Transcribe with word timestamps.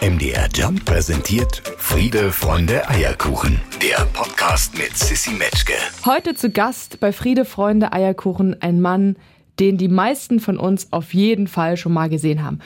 MDR 0.00 0.48
Jump 0.54 0.84
präsentiert 0.84 1.60
Friede, 1.76 2.30
Freunde, 2.30 2.88
Eierkuchen. 2.88 3.60
Der 3.82 4.06
Podcast 4.12 4.78
mit 4.78 4.96
Sissy 4.96 5.32
Metzke. 5.32 5.72
Heute 6.04 6.36
zu 6.36 6.50
Gast 6.50 7.00
bei 7.00 7.10
Friede, 7.10 7.44
Freunde, 7.44 7.92
Eierkuchen 7.92 8.62
ein 8.62 8.80
Mann, 8.80 9.16
den 9.58 9.76
die 9.76 9.88
meisten 9.88 10.38
von 10.38 10.56
uns 10.56 10.92
auf 10.92 11.14
jeden 11.14 11.48
Fall 11.48 11.76
schon 11.76 11.92
mal 11.92 12.08
gesehen 12.08 12.44
haben. 12.44 12.60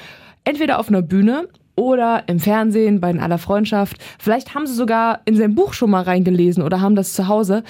Entweder 0.45 0.79
auf 0.79 0.89
einer 0.89 1.01
Bühne 1.01 1.49
oder 1.75 2.25
im 2.27 2.39
Fernsehen 2.39 3.01
bei 3.01 3.11
In 3.11 3.21
aller 3.21 3.39
Freundschaft. 3.39 3.97
Vielleicht 4.19 4.55
haben 4.55 4.67
sie 4.67 4.75
sogar 4.75 5.21
in 5.25 5.37
sein 5.37 5.55
Buch 5.55 5.73
schon 5.73 5.91
mal 5.91 6.03
reingelesen 6.03 6.63
oder 6.63 6.81
haben 6.81 6.97
das 6.97 7.15
zu 7.15 7.29
Hause. 7.29 7.65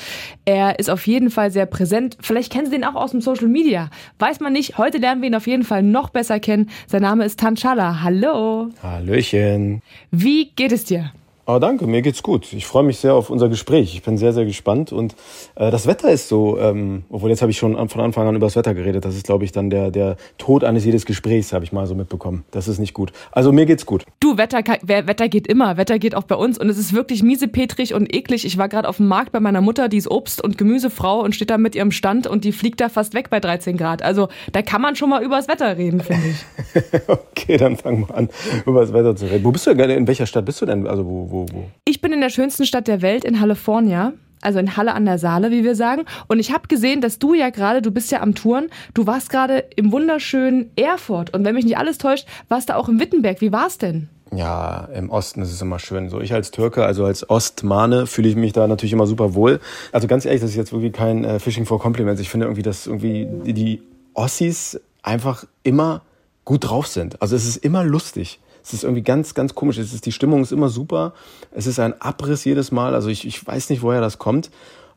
Er 0.45 0.79
ist 0.79 0.91
auf 0.91 1.07
jeden 1.07 1.31
Fall 1.31 1.51
sehr 1.51 1.67
präsent. 1.67 2.17
Vielleicht 2.21 2.53
kennen 2.53 2.67
Sie 2.67 2.73
den 2.73 2.85
auch 2.85 2.95
aus 2.95 3.13
dem 3.13 3.21
Social 3.21 3.49
Media. 3.49 3.91
Weiß 4.19 4.41
man 4.41 4.53
nicht. 4.53 4.79
Heute 4.79 4.99
lernen 4.99 5.23
wir 5.23 5.29
ihn 5.29 5.35
auf 5.35 5.47
jeden 5.47 5.65
Fall 5.65 5.83
noch 5.83 6.11
besser 6.11 6.41
kennen. 6.41 6.71
Sein 6.87 7.03
Name 7.03 7.25
ist 7.25 7.39
Tanchala. 7.39 8.03
Hallo. 8.03 8.71
Hallöchen. 8.83 9.83
Wie 10.11 10.51
geht 10.51 10.73
es 10.73 10.85
dir? 10.85 11.13
Oh, 11.55 11.59
danke, 11.59 11.87
mir 11.87 12.01
geht's 12.01 12.23
gut. 12.23 12.51
Ich 12.55 12.65
freue 12.65 12.83
mich 12.83 12.97
sehr 12.97 13.13
auf 13.13 13.29
unser 13.29 13.51
Gespräch. 13.51 13.95
Ich 13.95 14.03
bin 14.03 14.17
sehr, 14.17 14.33
sehr 14.33 14.47
gespannt. 14.47 14.91
Und 14.91 15.15
äh, 15.55 15.71
das 15.71 15.87
Wetter 15.87 16.11
ist 16.11 16.29
so, 16.29 16.59
ähm, 16.59 17.05
obwohl 17.11 17.29
jetzt 17.29 17.43
habe 17.43 17.51
ich 17.51 17.59
schon 17.59 17.77
von 17.91 18.01
Anfang 18.01 18.27
an 18.27 18.37
über 18.37 18.47
das 18.47 18.57
Wetter 18.57 18.73
geredet. 18.73 19.05
Das 19.05 19.15
ist, 19.15 19.27
glaube 19.27 19.45
ich, 19.45 19.53
dann 19.53 19.69
der, 19.69 19.91
der 19.91 20.17
Tod 20.39 20.65
eines 20.65 20.87
jedes 20.87 21.05
Gesprächs, 21.05 21.53
habe 21.53 21.63
ich 21.63 21.71
mal 21.71 21.87
so 21.87 21.95
mitbekommen. 21.95 22.45
Das 22.53 22.69
ist 22.69 22.79
nicht 22.79 22.95
gut. 22.95 23.13
Also 23.33 23.53
mir 23.53 23.67
geht's 23.67 23.85
gut. 23.85 24.07
Du, 24.33 24.39
Wetter, 24.39 24.63
Wetter 24.65 25.29
geht 25.29 25.47
immer. 25.47 25.77
Wetter 25.77 25.99
geht 25.99 26.15
auch 26.15 26.23
bei 26.23 26.37
uns. 26.37 26.57
Und 26.57 26.71
es 26.71 26.79
ist 26.79 26.95
wirklich 26.95 27.23
miesepetrig 27.23 27.93
und 27.93 28.15
eklig. 28.15 28.47
Ich 28.47 28.57
war 28.57 28.71
gerade 28.71 28.89
auf 28.89 28.97
dem 28.97 29.07
Markt 29.07 29.31
bei 29.31 29.41
meiner 29.41 29.61
Mutter, 29.61 29.91
die 29.91 29.99
ist 29.99 30.11
Obst- 30.11 30.43
und 30.43 30.57
Gemüsefrau 30.57 31.21
und 31.21 31.35
steht 31.35 31.51
da 31.51 31.59
mit 31.59 31.75
ihrem 31.75 31.91
Stand 31.91 32.27
und 32.27 32.45
die 32.45 32.53
fliegt 32.53 32.81
da 32.81 32.89
fast 32.89 33.13
weg 33.13 33.29
bei 33.29 33.41
13 33.41 33.77
Grad. 33.77 34.01
Also 34.01 34.29
da 34.53 34.63
kann 34.63 34.81
man 34.81 34.97
schon 34.97 35.11
mal 35.11 35.23
über 35.23 35.37
das 35.37 35.49
Wetter 35.49 35.77
reden, 35.77 36.01
finde 36.01 36.23
ich. 36.31 36.85
okay, 37.09 37.59
dann 37.59 37.77
fangen 37.77 38.09
wir 38.09 38.17
an, 38.17 38.31
über 38.65 38.81
das 38.81 38.95
Wetter 38.95 39.15
zu 39.15 39.27
reden. 39.27 39.45
Wo 39.45 39.53
bist 39.53 39.67
du 39.67 39.75
denn? 39.75 39.91
In 39.91 40.07
welcher 40.07 40.25
Stadt 40.25 40.47
bist 40.47 40.63
du 40.63 40.65
denn? 40.65 40.87
Also 40.87 41.05
wo, 41.05 41.31
wo, 41.31 41.47
wo? 41.53 41.65
Ich 41.85 42.01
bin 42.01 42.15
in 42.15 42.23
der 42.23 42.31
schönsten 42.31 42.65
Stadt 42.65 42.89
der 42.89 43.03
Welt, 43.03 43.27
in 43.27 43.37
California. 43.37 44.15
Also 44.41 44.59
in 44.59 44.79
Halle 44.79 44.95
an 44.95 45.05
der 45.05 45.19
Saale, 45.19 45.51
wie 45.51 45.63
wir 45.63 45.77
sagen. 45.77 46.05
Und 46.27 46.41
ich 46.41 46.53
habe 46.53 46.69
gesehen, 46.69 47.03
dass 47.03 47.19
du 47.19 47.35
ja 47.35 47.51
gerade, 47.51 47.83
du 47.83 47.91
bist 47.91 48.11
ja 48.11 48.23
am 48.23 48.35
Touren, 48.35 48.71
du 48.95 49.07
warst 49.07 49.29
gerade 49.29 49.67
im 49.77 49.93
wunderschönen 49.93 50.71
Erfurt. 50.75 51.35
Und 51.35 51.45
wenn 51.45 51.55
mich 51.55 51.67
nicht 51.67 51.77
alles 51.77 51.99
täuscht, 51.99 52.27
warst 52.49 52.71
du 52.71 52.77
auch 52.77 52.89
im 52.89 52.99
Wittenberg. 52.99 53.43
Wie 53.43 53.53
war's 53.53 53.77
denn? 53.77 54.09
Ja, 54.35 54.89
im 54.95 55.11
Osten 55.11 55.43
ist 55.43 55.53
es 55.53 55.61
immer 55.61 55.79
schön. 55.79 56.09
So 56.09 56.21
ich 56.21 56.33
als 56.33 56.51
Türke, 56.51 56.87
also 56.87 57.05
als 57.05 57.29
Ostmane, 57.29 58.07
fühle 58.07 58.29
ich 58.29 58.37
mich 58.37 58.53
da 58.53 58.67
natürlich 58.67 58.93
immer 58.95 59.07
super 59.07 59.35
wohl. 59.35 59.61
Also 59.93 60.07
ganz 60.07 60.25
ehrlich, 60.25 60.41
das 60.41 60.51
ist 60.51 60.57
jetzt 60.57 60.73
wirklich 60.73 60.93
kein 60.93 61.25
äh, 61.25 61.39
Fishing 61.39 61.67
for 61.67 61.79
Compliments. 61.79 62.21
Ich 62.21 62.31
finde 62.31 62.47
irgendwie, 62.47 62.63
dass 62.63 62.87
irgendwie 62.87 63.29
die, 63.45 63.53
die 63.53 63.83
Ossis 64.15 64.81
einfach 65.03 65.45
immer 65.63 66.03
gut 66.45 66.69
drauf 66.69 66.87
sind. 66.87 67.21
Also 67.21 67.37
es 67.37 67.47
ist 67.47 67.59
immer 67.59 67.85
lustig. 67.85 68.41
Es 68.65 68.73
ist 68.73 68.85
irgendwie 68.85 69.03
ganz, 69.03 69.35
ganz 69.35 69.55
komisch. 69.55 69.77
Es 69.77 69.93
ist, 69.93 70.07
die 70.07 70.13
Stimmung 70.13 70.43
ist 70.43 70.53
immer 70.53 70.69
super. 70.71 71.13
Es 71.51 71.67
ist 71.67 71.79
ein 71.79 72.01
Abriss 72.01 72.45
jedes 72.45 72.73
Mal. 72.73 72.95
Also 72.95 73.09
ich, 73.09 73.27
ich 73.27 73.47
weiß 73.47 73.69
nicht, 73.69 73.83
woher 73.83 74.01
das 74.01 74.19
kommt 74.19 74.51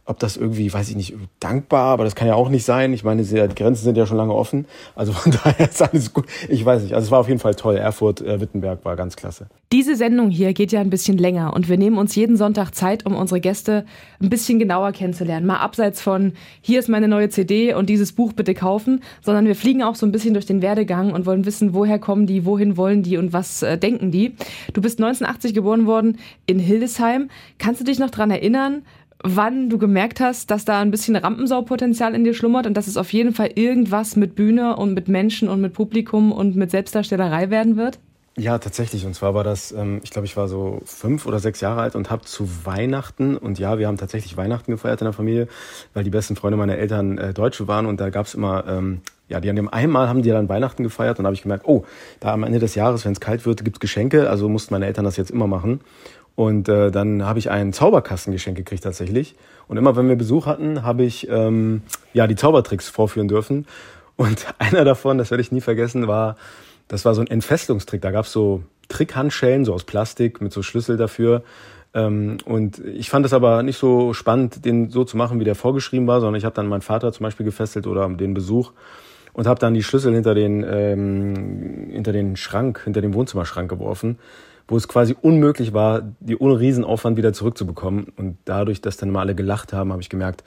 ob 0.06 0.20
das 0.20 0.38
irgendwie, 0.38 0.72
weiß 0.72 0.90
ich 0.90 0.96
nicht, 0.96 1.16
dankbar, 1.40 1.88
aber 1.88 2.04
das 2.04 2.14
kann 2.14 2.28
ja 2.28 2.36
auch 2.36 2.50
nicht 2.50 2.64
sein. 2.64 2.94
Ich 2.94 3.04
meine, 3.04 3.24
die 3.24 3.56
Grenzen 3.56 3.84
sind 3.84 3.98
ja 3.98 4.06
schon 4.06 4.18
lange 4.18 4.34
offen. 4.34 4.66
Also 4.96 5.14
von 5.14 5.32
daher 5.44 5.70
ist 5.70 5.82
alles 5.82 6.14
gut. 6.14 6.26
Ich 6.48 6.64
weiß 6.64 6.84
nicht. 6.84 6.94
Also 6.94 7.06
es 7.06 7.12
war 7.12 7.20
auf 7.20 7.28
jeden 7.28 7.40
Fall 7.40 7.56
toll. 7.56 7.76
Erfurt, 7.76 8.22
äh, 8.22 8.40
Wittenberg 8.40 8.86
war 8.86 8.96
ganz 8.96 9.16
klasse. 9.16 9.48
Diese 9.72 9.96
Sendung 9.96 10.30
hier 10.30 10.54
geht 10.54 10.72
ja 10.72 10.80
ein 10.80 10.92
bisschen 10.92 11.18
länger 11.18 11.54
und 11.54 11.70
wir 11.70 11.78
nehmen 11.78 11.98
uns 11.98 12.16
jeden 12.16 12.38
Sonntag 12.38 12.76
Zeit, 12.76 13.06
um 13.06 13.16
unsere 13.16 13.42
Gäste 13.42 13.84
ein 14.22 14.30
bisschen 14.30 14.60
genauer 14.60 14.92
kennenzulernen. 14.92 15.48
Mal 15.48 15.58
abseits 15.58 16.02
von, 16.02 16.34
hier 16.62 16.80
ist 16.80 16.88
meine 16.88 17.08
neue 17.08 17.30
CD 17.30 17.74
und 17.74 17.90
dieses 17.90 18.14
Buch 18.14 18.34
bitte 18.34 18.54
kaufen, 18.54 19.02
sondern 19.22 19.48
wir 19.48 19.56
fliegen 19.56 19.82
auch 19.82 19.96
so 19.96 20.06
ein 20.06 20.12
bisschen 20.12 20.36
durch 20.36 20.46
den 20.46 20.62
Werdegang 20.62 21.14
und 21.14 21.26
wollen 21.26 21.46
wissen, 21.46 21.74
woher 21.74 21.98
kommen 21.98 22.28
die, 22.28 22.46
wohin 22.46 22.78
wollen 22.78 23.02
die 23.02 23.18
und 23.18 23.34
was 23.34 23.64
äh, 23.64 23.78
denken 23.78 24.12
die. 24.12 24.36
Du 24.74 24.82
bist 24.82 25.00
1980 25.00 25.56
geboren 25.56 25.88
worden 25.88 26.20
in 26.46 26.60
Hildesheim. 26.60 27.30
Kannst 27.58 27.82
du 27.82 27.86
dich 27.86 27.98
noch 27.98 28.12
dran 28.12 28.30
erinnern, 28.30 28.84
wann 29.24 29.70
du 29.70 29.78
gemerkt 29.78 30.20
hast, 30.20 30.52
dass 30.52 30.66
da 30.66 30.80
ein 30.80 30.92
bisschen 30.92 31.16
Rampensaupotenzial 31.16 32.16
in 32.16 32.24
dir 32.24 32.34
schlummert 32.34 32.68
und 32.68 32.76
dass 32.76 32.88
es 32.88 32.98
auf 32.98 33.12
jeden 33.14 33.34
Fall 33.34 33.52
irgendwas 33.56 34.16
mit 34.16 34.36
Bühne 34.36 34.76
und 34.76 34.94
mit 34.94 35.08
Menschen 35.08 35.50
und 35.50 35.62
mit 35.62 35.74
Publikum 35.74 36.32
und 36.32 36.56
mit 36.56 36.72
Selbstdarstellerei 36.72 37.50
werden 37.50 37.78
wird? 37.78 38.00
Ja, 38.38 38.58
tatsächlich. 38.58 39.06
Und 39.06 39.14
zwar 39.14 39.34
war 39.34 39.46
das, 39.46 39.72
ähm, 39.72 40.02
ich 40.04 40.12
glaube, 40.12 40.26
ich 40.26 40.36
war 40.36 40.50
so 40.50 40.82
fünf 40.84 41.26
oder 41.26 41.40
sechs 41.40 41.62
Jahre 41.62 41.82
alt 41.82 41.96
und 41.96 42.12
habe 42.12 42.26
zu 42.26 42.66
Weihnachten, 42.66 43.38
und 43.38 43.60
ja, 43.60 43.80
wir 43.80 43.88
haben 43.88 43.96
tatsächlich 43.98 44.36
Weihnachten 44.36 44.72
gefeiert 44.72 45.00
in 45.00 45.06
der 45.06 45.14
Familie, 45.14 45.48
weil 45.94 46.04
die 46.04 46.10
besten 46.10 46.36
Freunde 46.36 46.58
meiner 46.58 46.78
Eltern 46.78 47.18
äh, 47.18 47.34
Deutsche 47.34 47.70
waren 47.70 47.86
und 47.86 48.02
da 48.02 48.10
gab 48.10 48.26
es 48.26 48.34
immer, 48.34 48.66
ähm, 48.68 49.00
ja, 49.30 49.40
die 49.40 49.50
an 49.50 49.56
dem 49.56 49.70
einmal 49.70 50.10
haben 50.10 50.22
die 50.22 50.30
dann 50.30 50.50
Weihnachten 50.50 50.84
gefeiert 50.84 51.18
und 51.18 51.24
da 51.24 51.28
habe 51.28 51.36
ich 51.36 51.44
gemerkt, 51.44 51.66
oh, 51.66 51.86
da 52.20 52.34
am 52.34 52.44
Ende 52.44 52.60
des 52.60 52.76
Jahres, 52.76 53.06
wenn 53.06 53.14
es 53.14 53.22
kalt 53.22 53.46
wird, 53.46 53.64
gibt's 53.64 53.80
Geschenke, 53.80 54.30
also 54.30 54.50
mussten 54.50 54.74
meine 54.74 54.86
Eltern 54.86 55.06
das 55.06 55.16
jetzt 55.16 55.32
immer 55.32 55.48
machen. 55.48 55.80
Und 56.36 56.68
äh, 56.68 56.92
dann 56.92 57.24
habe 57.24 57.40
ich 57.40 57.50
ein 57.50 57.72
Zauberkastengeschenk 57.72 58.58
gekriegt 58.58 58.84
tatsächlich. 58.84 59.36
Und 59.68 59.78
immer 59.78 59.96
wenn 59.96 60.10
wir 60.10 60.16
Besuch 60.16 60.46
hatten, 60.46 60.84
habe 60.84 61.04
ich 61.04 61.30
ähm, 61.30 61.82
ja 62.14 62.28
die 62.28 62.36
Zaubertricks 62.36 62.90
vorführen 62.90 63.28
dürfen. 63.28 63.66
Und 64.18 64.48
einer 64.60 64.86
davon, 64.86 65.18
das 65.18 65.32
werde 65.32 65.42
ich 65.42 65.52
nie 65.52 65.60
vergessen, 65.60 66.08
war, 66.08 66.38
das 66.88 67.04
war 67.04 67.16
so 67.16 67.22
ein 67.22 67.28
Entfesselungstrick. 67.28 68.02
Da 68.02 68.12
gab 68.12 68.26
es 68.26 68.32
so 68.32 68.64
Trickhandschellen, 68.88 69.66
so 69.66 69.74
aus 69.74 69.84
Plastik 69.84 70.40
mit 70.40 70.54
so 70.54 70.62
Schlüssel 70.62 70.96
dafür. 70.96 71.44
Ähm, 71.94 72.38
und 72.46 72.80
ich 72.80 73.10
fand 73.10 73.26
es 73.26 73.34
aber 73.34 73.64
nicht 73.64 73.78
so 73.78 74.14
spannend, 74.14 74.64
den 74.64 74.90
so 74.90 75.04
zu 75.04 75.18
machen, 75.18 75.40
wie 75.40 75.44
der 75.44 75.56
vorgeschrieben 75.56 76.08
war, 76.08 76.20
sondern 76.22 76.36
ich 76.36 76.46
habe 76.46 76.56
dann 76.56 76.68
meinen 76.68 76.82
Vater 76.82 77.12
zum 77.12 77.24
Beispiel 77.24 77.46
gefesselt 77.46 77.88
oder 77.88 78.08
den 78.10 78.34
Besuch 78.34 78.72
und 79.34 79.48
habe 79.48 79.60
dann 79.60 79.74
die 79.74 79.84
Schlüssel 79.84 80.14
hinter 80.14 80.34
den, 80.34 80.66
ähm, 80.68 81.90
hinter 81.92 82.14
den 82.14 82.38
Schrank, 82.38 82.82
hinter 82.84 83.02
den 83.02 83.14
Wohnzimmerschrank 83.14 83.70
geworfen 83.70 84.18
wo 84.68 84.78
es 84.78 84.88
quasi 84.88 85.16
unmöglich 85.22 85.74
war, 85.74 86.02
die 86.20 86.38
ohne 86.38 86.60
Riesenaufwand 86.60 87.18
wieder 87.18 87.34
zurückzubekommen. 87.34 88.08
Und 88.16 88.38
dadurch, 88.46 88.82
dass 88.82 88.98
dann 88.98 89.12
mal 89.12 89.22
alle 89.22 89.36
gelacht 89.36 89.74
haben, 89.74 89.92
habe 89.92 90.02
ich 90.02 90.10
gemerkt, 90.10 90.44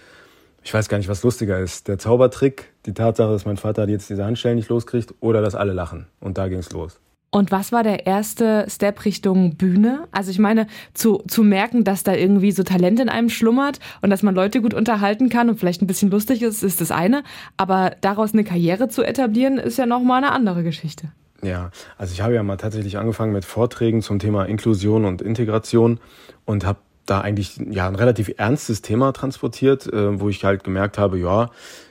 ich 0.63 0.75
weiß 0.75 0.89
gar 0.89 0.99
nicht, 0.99 1.09
was 1.09 1.23
lustiger 1.23 1.59
ist. 1.61 1.89
Der 1.89 1.99
Zaubertrick, 1.99 2.73
die 2.85 2.95
Tatsache, 2.95 3.31
dass 3.31 3.47
mein 3.47 3.57
Vater 3.57 3.89
jetzt 3.89 4.11
diese 4.11 4.25
Handstellen 4.25 4.57
nicht 4.57 4.69
loskriegt 4.69 5.15
oder 5.21 5.41
dass 5.41 5.55
alle 5.55 5.73
lachen. 5.73 6.07
Und 6.21 6.37
da 6.37 6.49
ging 6.49 6.59
es 6.59 6.73
los. 6.73 7.01
Und 7.31 7.53
was 7.53 7.73
war 7.73 7.83
der 7.83 8.07
erste 8.07 8.65
Step 8.69 9.05
Richtung 9.05 9.57
Bühne? 9.57 10.09
Also 10.13 10.31
ich 10.31 10.39
meine, 10.39 10.67
zu, 10.95 11.23
zu 11.29 11.43
merken, 11.43 11.85
dass 11.85 12.03
da 12.03 12.15
irgendwie 12.15 12.53
so 12.53 12.63
Talent 12.63 13.01
in 13.01 13.11
einem 13.11 13.29
schlummert 13.29 13.81
und 14.01 14.09
dass 14.09 14.23
man 14.23 14.35
Leute 14.35 14.63
gut 14.63 14.73
unterhalten 14.73 15.29
kann 15.29 15.51
und 15.51 15.59
vielleicht 15.59 15.83
ein 15.83 15.87
bisschen 15.87 16.11
lustig 16.11 16.43
ist, 16.43 16.63
ist 16.63 16.81
das 16.81 16.91
eine. 16.91 17.23
Aber 17.59 17.93
daraus 18.01 18.33
eine 18.33 18.45
Karriere 18.45 18.89
zu 18.89 19.03
etablieren, 19.03 19.59
ist 19.59 19.77
ja 19.77 19.85
nochmal 19.85 20.25
eine 20.25 20.33
andere 20.33 20.63
Geschichte. 20.63 21.13
Ja, 21.43 21.71
also 21.97 22.13
ich 22.13 22.21
habe 22.21 22.35
ja 22.35 22.43
mal 22.43 22.57
tatsächlich 22.57 22.99
angefangen 22.99 23.33
mit 23.33 23.45
Vorträgen 23.45 24.03
zum 24.03 24.19
Thema 24.19 24.45
Inklusion 24.45 25.05
und 25.05 25.23
Integration 25.23 26.01
und 26.45 26.67
habe 26.67 26.81
da 27.07 27.21
eigentlich 27.21 27.61
ja 27.71 27.87
ein 27.87 27.95
relativ 27.95 28.33
ernstes 28.37 28.83
Thema 28.83 29.13
transportiert, 29.13 29.87
äh, 29.87 30.21
wo 30.21 30.29
ich 30.29 30.45
halt 30.45 30.65
gemerkt 30.65 30.99
habe, 30.99 31.19
ja, 31.19 31.51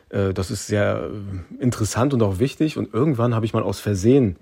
äh, 0.10 0.34
das 0.34 0.52
ist 0.52 0.68
sehr 0.68 1.10
äh, 1.10 1.64
interessant 1.64 2.14
und 2.14 2.22
auch 2.24 2.40
wichtig. 2.40 2.78
Und 2.78 2.94
irgendwann 2.94 3.34
habe 3.34 3.46
ich 3.46 3.54
mal 3.54 3.64
aus 3.64 3.80
Versehen 3.80 4.36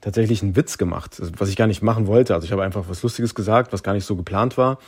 tatsächlich 0.00 0.42
einen 0.42 0.56
Witz 0.56 0.78
gemacht, 0.78 1.20
was 1.38 1.48
ich 1.48 1.56
gar 1.56 1.66
nicht 1.66 1.82
machen 1.82 2.06
wollte. 2.06 2.34
Also 2.34 2.44
ich 2.44 2.52
habe 2.52 2.62
einfach 2.62 2.84
was 2.88 3.02
Lustiges 3.02 3.34
gesagt, 3.34 3.72
was 3.72 3.82
gar 3.82 3.92
nicht 3.92 4.06
so 4.06 4.16
geplant 4.16 4.56
war. 4.56 4.78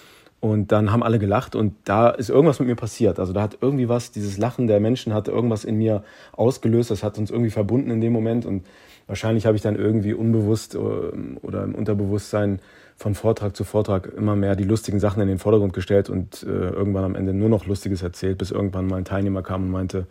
Und 0.43 0.73
dann 0.73 0.91
haben 0.91 1.05
alle 1.05 1.21
gelacht 1.21 1.55
und 1.55 1.77
da 1.85 2.11
ist 2.11 2.29
irgendwas 2.29 2.59
mit 2.59 2.67
mir 2.67 2.75
passiert. 2.75 3.21
Also 3.21 3.33
da 3.33 3.43
hat 3.43 3.59
irgendwie 3.61 3.89
was, 3.89 4.11
dieses 4.11 4.39
Lachen 4.39 4.67
der 4.67 4.81
Menschen 4.81 5.15
hat 5.15 5.29
irgendwas 5.29 5.63
in 5.63 5.79
mir 5.79 6.03
ausgelöst. 6.33 6.91
Das 6.91 7.05
hat 7.05 7.17
uns 7.17 7.31
irgendwie 7.31 7.51
verbunden 7.51 7.93
in 7.93 8.01
dem 8.01 8.13
Moment 8.13 8.45
und 8.45 8.67
wahrscheinlich 9.07 9.47
habe 9.47 9.55
ich 9.55 9.63
dann 9.63 9.77
irgendwie 9.77 10.15
unbewusst 10.15 10.75
ähm, 10.75 11.39
oder 11.43 11.63
im 11.63 11.77
Unterbewusstsein 11.77 12.59
von 12.97 13.15
Vortrag 13.15 13.55
zu 13.55 13.63
Vortrag 13.63 14.13
immer 14.17 14.35
mehr 14.35 14.57
die 14.57 14.65
lustigen 14.65 14.99
Sachen 14.99 15.23
in 15.23 15.29
den 15.29 15.39
Vordergrund 15.39 15.75
gestellt 15.75 16.11
und 16.11 16.43
äh, 16.43 16.49
irgendwann 16.49 17.05
am 17.05 17.15
Ende 17.15 17.33
nur 17.33 17.49
noch 17.49 17.67
Lustiges 17.67 18.03
erzählt, 18.03 18.39
bis 18.39 18.51
irgendwann 18.51 18.89
mal 18.89 18.97
ein 18.97 19.05
Teilnehmer 19.05 19.45
kam 19.45 19.63
und 19.63 19.71
meinte, 19.71 20.09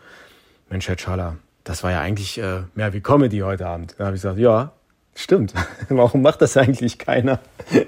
Mensch, 0.70 0.88
Herr 0.88 0.98
Schala, 0.98 1.36
das 1.66 1.84
war 1.84 1.92
ja 1.92 2.00
eigentlich 2.00 2.38
äh, 2.38 2.62
mehr 2.74 2.94
wie 2.94 3.02
Comedy 3.02 3.40
heute 3.40 3.68
Abend. 3.68 3.96
Da 3.98 4.06
habe 4.06 4.16
ich 4.16 4.22
gesagt, 4.22 4.40
ja, 4.40 4.72
stimmt. 5.16 5.54
Warum 5.90 6.22
macht 6.22 6.42
das 6.42 6.58
eigentlich 6.58 6.98
keiner 6.98 7.40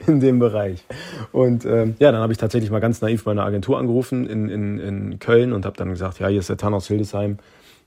in 0.08 0.20
dem 0.20 0.40
Bereich? 0.40 0.84
Und 1.32 1.66
ähm, 1.66 1.96
ja, 2.00 2.12
dann 2.12 2.22
habe 2.22 2.34
ich 2.34 2.40
tatsächlich 2.40 2.72
mal 2.72 2.80
ganz 2.80 3.02
naiv 3.02 3.26
meine 3.26 3.44
Agentur 3.44 3.78
angerufen 3.78 4.28
in, 4.28 4.50
in, 4.50 4.80
in 4.80 5.20
Köln 5.20 5.54
und 5.54 5.66
habe 5.66 5.78
dann 5.78 5.90
gesagt, 5.90 6.20
ja, 6.20 6.28
hier 6.28 6.40
ist 6.40 6.50
der 6.50 6.58
Tan 6.58 6.74
aus 6.74 6.88
Hildesheim, 6.88 7.38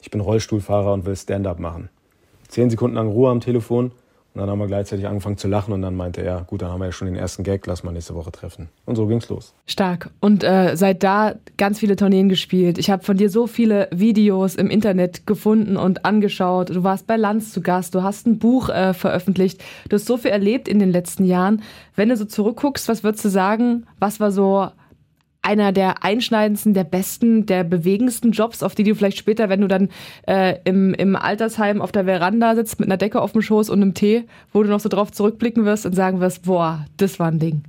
ich 0.00 0.10
bin 0.10 0.20
Rollstuhlfahrer 0.20 0.92
und 0.92 1.06
will 1.06 1.16
Stand-up 1.16 1.58
machen 1.58 1.88
zehn 2.48 2.70
Sekunden 2.70 2.96
lang 2.96 3.08
Ruhe 3.08 3.30
am 3.30 3.40
Telefon 3.40 3.92
und 4.36 4.42
dann 4.42 4.50
haben 4.50 4.58
wir 4.58 4.66
gleichzeitig 4.66 5.06
angefangen 5.06 5.38
zu 5.38 5.48
lachen 5.48 5.72
und 5.72 5.80
dann 5.80 5.96
meinte 5.96 6.20
er, 6.20 6.42
gut, 6.42 6.60
dann 6.60 6.70
haben 6.70 6.80
wir 6.80 6.84
ja 6.84 6.92
schon 6.92 7.06
den 7.06 7.16
ersten 7.16 7.42
Gag, 7.42 7.66
lass 7.66 7.82
mal 7.84 7.92
nächste 7.92 8.14
Woche 8.14 8.30
treffen. 8.30 8.68
Und 8.84 8.96
so 8.96 9.06
ging's 9.06 9.30
los. 9.30 9.54
Stark. 9.64 10.10
Und 10.20 10.44
äh, 10.44 10.76
seit 10.76 11.02
da 11.02 11.36
ganz 11.56 11.78
viele 11.78 11.96
Tourneen 11.96 12.28
gespielt. 12.28 12.76
Ich 12.76 12.90
habe 12.90 13.02
von 13.02 13.16
dir 13.16 13.30
so 13.30 13.46
viele 13.46 13.88
Videos 13.92 14.54
im 14.54 14.68
Internet 14.68 15.26
gefunden 15.26 15.78
und 15.78 16.04
angeschaut. 16.04 16.68
Du 16.68 16.84
warst 16.84 17.06
bei 17.06 17.16
Lanz 17.16 17.50
zu 17.50 17.62
Gast, 17.62 17.94
du 17.94 18.02
hast 18.02 18.26
ein 18.26 18.38
Buch 18.38 18.68
äh, 18.68 18.92
veröffentlicht. 18.92 19.64
Du 19.88 19.94
hast 19.94 20.04
so 20.04 20.18
viel 20.18 20.32
erlebt 20.32 20.68
in 20.68 20.80
den 20.80 20.92
letzten 20.92 21.24
Jahren. 21.24 21.62
Wenn 21.94 22.10
du 22.10 22.16
so 22.18 22.26
zurückguckst, 22.26 22.90
was 22.90 23.02
würdest 23.02 23.24
du 23.24 23.30
sagen, 23.30 23.86
was 23.98 24.20
war 24.20 24.30
so 24.30 24.68
einer 25.46 25.70
der 25.72 26.02
einschneidendsten, 26.02 26.74
der 26.74 26.84
besten, 26.84 27.46
der 27.46 27.62
bewegendsten 27.62 28.32
Jobs, 28.32 28.62
auf 28.62 28.74
die 28.74 28.82
du 28.82 28.94
vielleicht 28.94 29.16
später, 29.16 29.48
wenn 29.48 29.60
du 29.60 29.68
dann 29.68 29.90
äh, 30.26 30.56
im, 30.64 30.92
im 30.92 31.14
Altersheim 31.14 31.80
auf 31.80 31.92
der 31.92 32.04
Veranda 32.04 32.56
sitzt 32.56 32.80
mit 32.80 32.88
einer 32.88 32.96
Decke 32.96 33.20
auf 33.22 33.32
dem 33.32 33.42
Schoß 33.42 33.70
und 33.70 33.80
einem 33.80 33.94
Tee, 33.94 34.24
wo 34.52 34.62
du 34.62 34.68
noch 34.68 34.80
so 34.80 34.88
drauf 34.88 35.12
zurückblicken 35.12 35.64
wirst 35.64 35.86
und 35.86 35.94
sagen 35.94 36.20
wirst, 36.20 36.44
boah, 36.46 36.84
das 36.96 37.20
war 37.20 37.28
ein 37.28 37.38
Ding. 37.38 37.62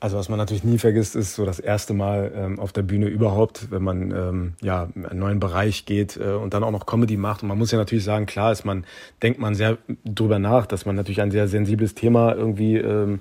Also 0.00 0.16
was 0.16 0.28
man 0.28 0.38
natürlich 0.38 0.62
nie 0.62 0.78
vergisst, 0.78 1.16
ist 1.16 1.34
so 1.34 1.44
das 1.44 1.58
erste 1.58 1.92
Mal 1.92 2.32
ähm, 2.34 2.60
auf 2.60 2.72
der 2.72 2.82
Bühne 2.82 3.06
überhaupt, 3.06 3.70
wenn 3.70 3.82
man 3.82 4.10
ähm, 4.12 4.52
ja 4.60 4.88
in 4.94 5.06
einen 5.06 5.18
neuen 5.18 5.40
Bereich 5.40 5.86
geht 5.86 6.16
äh, 6.16 6.34
und 6.34 6.54
dann 6.54 6.62
auch 6.62 6.70
noch 6.70 6.86
Comedy 6.86 7.16
macht. 7.16 7.42
Und 7.42 7.48
man 7.48 7.58
muss 7.58 7.72
ja 7.72 7.78
natürlich 7.78 8.04
sagen, 8.04 8.26
klar 8.26 8.52
ist 8.52 8.64
man, 8.64 8.84
denkt 9.22 9.40
man 9.40 9.56
sehr 9.56 9.78
drüber 10.04 10.38
nach, 10.38 10.66
dass 10.66 10.86
man 10.86 10.94
natürlich 10.94 11.20
ein 11.20 11.32
sehr 11.32 11.48
sensibles 11.48 11.94
Thema 11.94 12.32
irgendwie 12.34 12.76
ähm, 12.76 13.20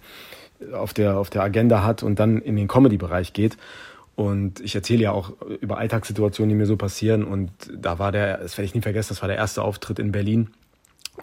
auf 0.73 0.93
der 0.93 1.17
auf 1.17 1.29
der 1.29 1.43
Agenda 1.43 1.83
hat 1.83 2.03
und 2.03 2.19
dann 2.19 2.39
in 2.39 2.55
den 2.55 2.67
Comedy-Bereich 2.67 3.33
geht. 3.33 3.57
Und 4.15 4.61
ich 4.61 4.73
erzähle 4.73 5.03
ja 5.03 5.11
auch 5.11 5.33
über 5.61 5.77
Alltagssituationen, 5.77 6.49
die 6.49 6.55
mir 6.55 6.65
so 6.65 6.75
passieren. 6.75 7.23
Und 7.23 7.51
da 7.71 7.99
war 7.99 8.11
der, 8.11 8.37
das 8.39 8.57
werde 8.57 8.65
ich 8.65 8.73
nie 8.73 8.81
vergessen, 8.81 9.09
das 9.09 9.21
war 9.21 9.27
der 9.27 9.37
erste 9.37 9.61
Auftritt 9.61 9.99
in 9.99 10.11
Berlin 10.11 10.49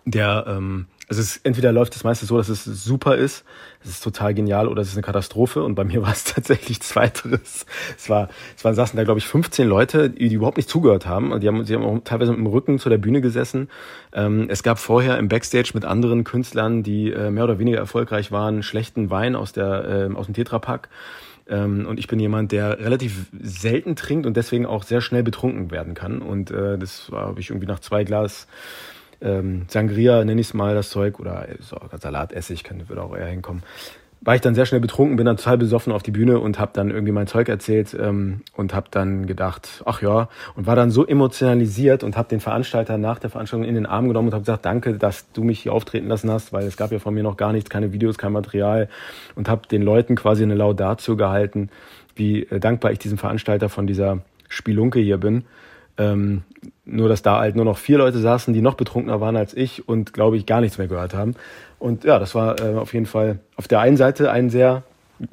der, 0.04 0.44
ähm, 0.48 0.86
also 1.08 1.20
es 1.20 1.36
ist, 1.36 1.46
entweder 1.46 1.72
läuft 1.72 1.94
es 1.96 2.04
meistens 2.04 2.28
so, 2.28 2.36
dass 2.36 2.48
es 2.48 2.64
super 2.64 3.16
ist, 3.16 3.44
es 3.82 3.90
ist 3.90 4.04
total 4.04 4.34
genial, 4.34 4.68
oder 4.68 4.80
es 4.80 4.88
ist 4.88 4.94
eine 4.94 5.02
Katastrophe. 5.02 5.62
Und 5.62 5.74
bei 5.74 5.84
mir 5.84 6.02
war 6.02 6.12
es 6.12 6.24
tatsächlich 6.24 6.80
zweiteres. 6.80 7.66
Es 7.96 8.08
war, 8.08 8.28
es 8.56 8.64
waren 8.64 8.74
saßen 8.74 8.96
da 8.96 9.04
glaube 9.04 9.18
ich 9.18 9.26
15 9.26 9.68
Leute, 9.68 10.10
die, 10.10 10.28
die 10.28 10.34
überhaupt 10.34 10.56
nicht 10.56 10.68
zugehört 10.68 11.06
haben. 11.06 11.38
Die 11.40 11.48
haben, 11.48 11.64
sie 11.64 11.74
haben 11.74 11.84
auch 11.84 11.98
teilweise 12.04 12.32
mit 12.32 12.40
dem 12.40 12.46
Rücken 12.46 12.78
zu 12.78 12.88
der 12.88 12.98
Bühne 12.98 13.20
gesessen. 13.20 13.68
Ähm, 14.12 14.46
es 14.48 14.62
gab 14.62 14.78
vorher 14.78 15.18
im 15.18 15.28
Backstage 15.28 15.72
mit 15.74 15.84
anderen 15.84 16.24
Künstlern, 16.24 16.82
die 16.82 17.10
äh, 17.10 17.30
mehr 17.30 17.44
oder 17.44 17.58
weniger 17.58 17.78
erfolgreich 17.78 18.32
waren, 18.32 18.62
schlechten 18.62 19.10
Wein 19.10 19.36
aus 19.36 19.52
der 19.52 20.08
äh, 20.10 20.14
aus 20.14 20.26
dem 20.26 20.34
Tetrapack. 20.34 20.88
Ähm, 21.46 21.86
und 21.86 21.98
ich 21.98 22.06
bin 22.06 22.18
jemand, 22.18 22.52
der 22.52 22.78
relativ 22.78 23.26
selten 23.38 23.96
trinkt 23.96 24.26
und 24.26 24.36
deswegen 24.36 24.64
auch 24.64 24.82
sehr 24.82 25.00
schnell 25.00 25.22
betrunken 25.22 25.70
werden 25.70 25.94
kann. 25.94 26.22
Und 26.22 26.50
äh, 26.50 26.78
das 26.78 27.10
habe 27.12 27.40
ich 27.40 27.50
irgendwie 27.50 27.66
nach 27.66 27.80
zwei 27.80 28.04
Glas 28.04 28.46
ähm, 29.24 29.66
Sangria, 29.68 30.24
nenne 30.24 30.40
ich 30.40 30.48
es 30.48 30.54
mal, 30.54 30.74
das 30.74 30.90
Zeug, 30.90 31.18
oder 31.18 31.46
so, 31.60 31.76
Salatessig, 32.00 32.62
kann, 32.62 32.88
würde 32.88 33.02
auch 33.02 33.16
eher 33.16 33.26
hinkommen. 33.26 33.62
War 34.20 34.34
ich 34.34 34.40
dann 34.40 34.54
sehr 34.54 34.64
schnell 34.64 34.80
betrunken, 34.80 35.16
bin 35.16 35.26
dann 35.26 35.36
total 35.36 35.58
besoffen 35.58 35.92
auf 35.92 36.02
die 36.02 36.10
Bühne 36.10 36.38
und 36.38 36.58
habe 36.58 36.70
dann 36.72 36.90
irgendwie 36.90 37.12
mein 37.12 37.26
Zeug 37.26 37.48
erzählt 37.50 37.94
ähm, 37.98 38.40
und 38.54 38.72
habe 38.72 38.86
dann 38.90 39.26
gedacht, 39.26 39.82
ach 39.84 40.00
ja, 40.00 40.30
und 40.56 40.66
war 40.66 40.76
dann 40.76 40.90
so 40.90 41.06
emotionalisiert 41.06 42.02
und 42.02 42.16
habe 42.16 42.30
den 42.30 42.40
Veranstalter 42.40 42.96
nach 42.96 43.18
der 43.18 43.28
Veranstaltung 43.28 43.68
in 43.68 43.74
den 43.74 43.84
Arm 43.84 44.08
genommen 44.08 44.28
und 44.28 44.34
habe 44.34 44.42
gesagt, 44.42 44.64
danke, 44.64 44.94
dass 44.96 45.30
du 45.32 45.44
mich 45.44 45.60
hier 45.60 45.74
auftreten 45.74 46.08
lassen 46.08 46.30
hast, 46.30 46.54
weil 46.54 46.64
es 46.66 46.78
gab 46.78 46.90
ja 46.90 47.00
von 47.00 47.12
mir 47.12 47.22
noch 47.22 47.36
gar 47.36 47.52
nichts, 47.52 47.68
keine 47.68 47.92
Videos, 47.92 48.16
kein 48.16 48.32
Material 48.32 48.88
und 49.34 49.50
habe 49.50 49.68
den 49.68 49.82
Leuten 49.82 50.14
quasi 50.14 50.42
eine 50.42 50.54
Laudatio 50.54 51.16
gehalten, 51.16 51.68
wie 52.16 52.44
äh, 52.44 52.60
dankbar 52.60 52.92
ich 52.92 53.00
diesem 53.00 53.18
Veranstalter 53.18 53.68
von 53.68 53.86
dieser 53.86 54.20
Spielunke 54.48 55.00
hier 55.00 55.18
bin 55.18 55.44
ähm, 55.98 56.42
nur, 56.84 57.08
dass 57.08 57.22
da 57.22 57.40
halt 57.40 57.56
nur 57.56 57.64
noch 57.64 57.78
vier 57.78 57.98
Leute 57.98 58.18
saßen, 58.18 58.52
die 58.52 58.60
noch 58.60 58.74
betrunkener 58.74 59.20
waren 59.20 59.36
als 59.36 59.54
ich 59.54 59.88
und, 59.88 60.12
glaube 60.12 60.36
ich, 60.36 60.46
gar 60.46 60.60
nichts 60.60 60.78
mehr 60.78 60.88
gehört 60.88 61.14
haben. 61.14 61.34
Und 61.78 62.04
ja, 62.04 62.18
das 62.18 62.34
war 62.34 62.60
äh, 62.60 62.74
auf 62.76 62.94
jeden 62.94 63.06
Fall 63.06 63.38
auf 63.56 63.68
der 63.68 63.80
einen 63.80 63.96
Seite 63.96 64.30
ein 64.30 64.50
sehr, 64.50 64.82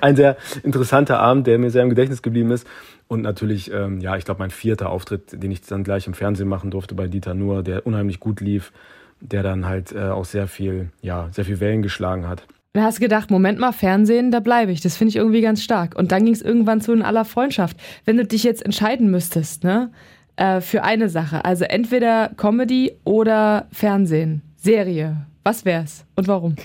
ein 0.00 0.16
sehr 0.16 0.36
interessanter 0.62 1.18
Abend, 1.18 1.46
der 1.46 1.58
mir 1.58 1.70
sehr 1.70 1.82
im 1.82 1.88
Gedächtnis 1.88 2.22
geblieben 2.22 2.50
ist. 2.50 2.66
Und 3.08 3.22
natürlich, 3.22 3.70
ähm, 3.72 4.00
ja, 4.00 4.16
ich 4.16 4.24
glaube, 4.24 4.38
mein 4.38 4.50
vierter 4.50 4.90
Auftritt, 4.90 5.42
den 5.42 5.50
ich 5.50 5.62
dann 5.62 5.84
gleich 5.84 6.06
im 6.06 6.14
Fernsehen 6.14 6.48
machen 6.48 6.70
durfte 6.70 6.94
bei 6.94 7.08
Dieter 7.08 7.34
Nuhr, 7.34 7.62
der 7.62 7.86
unheimlich 7.86 8.20
gut 8.20 8.40
lief, 8.40 8.72
der 9.20 9.42
dann 9.42 9.66
halt 9.66 9.92
äh, 9.92 10.08
auch 10.08 10.24
sehr 10.24 10.46
viel, 10.46 10.90
ja, 11.02 11.28
sehr 11.32 11.44
viel 11.44 11.60
Wellen 11.60 11.82
geschlagen 11.82 12.28
hat. 12.28 12.46
Da 12.74 12.84
hast 12.84 12.98
du 12.98 13.02
gedacht, 13.02 13.30
Moment 13.30 13.58
mal, 13.58 13.72
Fernsehen, 13.72 14.30
da 14.30 14.40
bleibe 14.40 14.72
ich. 14.72 14.80
Das 14.80 14.96
finde 14.96 15.10
ich 15.10 15.16
irgendwie 15.16 15.42
ganz 15.42 15.62
stark. 15.62 15.94
Und 15.94 16.10
dann 16.10 16.24
ging 16.24 16.32
es 16.32 16.40
irgendwann 16.40 16.80
zu 16.80 16.92
in 16.92 17.02
aller 17.02 17.26
Freundschaft. 17.26 17.76
Wenn 18.06 18.16
du 18.16 18.24
dich 18.24 18.44
jetzt 18.44 18.64
entscheiden 18.64 19.10
müsstest, 19.10 19.62
ne, 19.62 19.90
äh, 20.36 20.62
für 20.62 20.82
eine 20.82 21.10
Sache, 21.10 21.44
also 21.44 21.64
entweder 21.64 22.30
Comedy 22.38 22.92
oder 23.04 23.66
Fernsehen, 23.72 24.40
Serie, 24.56 25.26
was 25.44 25.66
wär's 25.66 26.06
und 26.16 26.28
warum? 26.28 26.56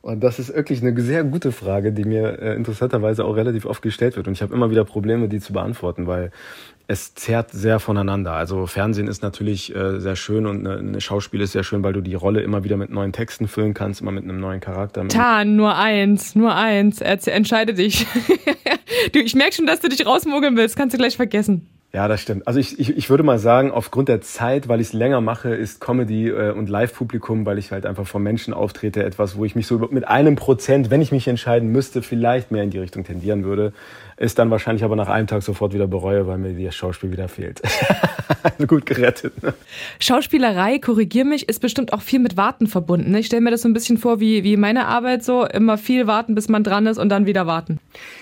Und 0.00 0.20
das 0.22 0.38
ist 0.38 0.54
wirklich 0.54 0.80
eine 0.80 0.98
sehr 1.00 1.24
gute 1.24 1.50
Frage, 1.50 1.92
die 1.92 2.04
mir 2.04 2.40
äh, 2.40 2.54
interessanterweise 2.54 3.24
auch 3.24 3.34
relativ 3.34 3.66
oft 3.66 3.82
gestellt 3.82 4.16
wird. 4.16 4.28
Und 4.28 4.34
ich 4.34 4.42
habe 4.42 4.54
immer 4.54 4.70
wieder 4.70 4.84
Probleme, 4.84 5.28
die 5.28 5.40
zu 5.40 5.52
beantworten, 5.52 6.06
weil 6.06 6.30
es 6.86 7.14
zerrt 7.14 7.50
sehr 7.50 7.80
voneinander. 7.80 8.32
Also 8.32 8.66
Fernsehen 8.66 9.08
ist 9.08 9.22
natürlich 9.22 9.74
äh, 9.74 10.00
sehr 10.00 10.16
schön 10.16 10.46
und 10.46 10.66
eine, 10.66 10.78
eine 10.78 11.00
Schauspiel 11.00 11.40
ist 11.40 11.52
sehr 11.52 11.64
schön, 11.64 11.82
weil 11.82 11.92
du 11.92 12.00
die 12.00 12.14
Rolle 12.14 12.40
immer 12.40 12.64
wieder 12.64 12.76
mit 12.76 12.90
neuen 12.90 13.12
Texten 13.12 13.48
füllen 13.48 13.74
kannst, 13.74 14.00
immer 14.00 14.12
mit 14.12 14.24
einem 14.24 14.40
neuen 14.40 14.60
Charakter. 14.60 15.06
Tan, 15.08 15.56
nur 15.56 15.76
eins, 15.76 16.34
nur 16.34 16.54
eins. 16.54 17.00
Entscheide 17.00 17.74
dich. 17.74 18.06
du, 19.12 19.18
ich 19.18 19.34
merke 19.34 19.54
schon, 19.54 19.66
dass 19.66 19.80
du 19.80 19.88
dich 19.88 20.06
rausmogeln 20.06 20.56
willst. 20.56 20.76
Kannst 20.76 20.94
du 20.94 20.98
gleich 20.98 21.16
vergessen. 21.16 21.68
Ja, 21.90 22.06
das 22.06 22.20
stimmt. 22.20 22.46
Also 22.46 22.60
ich, 22.60 22.78
ich, 22.78 22.94
ich 22.98 23.08
würde 23.08 23.22
mal 23.22 23.38
sagen, 23.38 23.70
aufgrund 23.70 24.10
der 24.10 24.20
Zeit, 24.20 24.68
weil 24.68 24.78
ich 24.82 24.88
es 24.88 24.92
länger 24.92 25.22
mache, 25.22 25.54
ist 25.54 25.80
Comedy 25.80 26.28
äh, 26.28 26.50
und 26.50 26.68
Live-Publikum, 26.68 27.46
weil 27.46 27.56
ich 27.56 27.72
halt 27.72 27.86
einfach 27.86 28.06
vor 28.06 28.20
Menschen 28.20 28.52
auftrete, 28.52 29.02
etwas, 29.02 29.38
wo 29.38 29.46
ich 29.46 29.56
mich 29.56 29.66
so 29.66 29.78
mit 29.78 30.06
einem 30.06 30.36
Prozent, 30.36 30.90
wenn 30.90 31.00
ich 31.00 31.12
mich 31.12 31.26
entscheiden 31.28 31.70
müsste, 31.70 32.02
vielleicht 32.02 32.50
mehr 32.50 32.62
in 32.62 32.68
die 32.68 32.78
Richtung 32.78 33.04
tendieren 33.04 33.42
würde 33.44 33.72
ist 34.18 34.38
dann 34.38 34.50
wahrscheinlich 34.50 34.84
aber 34.84 34.96
nach 34.96 35.08
einem 35.08 35.26
Tag 35.26 35.42
sofort 35.42 35.72
wieder 35.72 35.86
bereue, 35.86 36.26
weil 36.26 36.38
mir 36.38 36.54
das 36.66 36.74
Schauspiel 36.74 37.12
wieder 37.12 37.28
fehlt. 37.28 37.62
Gut 38.66 38.84
gerettet. 38.84 39.42
Ne? 39.42 39.54
Schauspielerei, 40.00 40.78
korrigier 40.78 41.24
mich, 41.24 41.48
ist 41.48 41.60
bestimmt 41.60 41.92
auch 41.92 42.02
viel 42.02 42.18
mit 42.18 42.36
Warten 42.36 42.66
verbunden. 42.66 43.12
Ne? 43.12 43.20
Ich 43.20 43.26
stelle 43.26 43.42
mir 43.42 43.50
das 43.50 43.62
so 43.62 43.68
ein 43.68 43.74
bisschen 43.74 43.96
vor 43.96 44.20
wie, 44.20 44.42
wie 44.42 44.56
meine 44.56 44.86
Arbeit 44.86 45.24
so, 45.24 45.44
immer 45.44 45.78
viel 45.78 46.06
warten, 46.06 46.34
bis 46.34 46.48
man 46.48 46.64
dran 46.64 46.86
ist 46.86 46.98
und 46.98 47.08
dann 47.08 47.26
wieder 47.26 47.46
warten. 47.46 47.78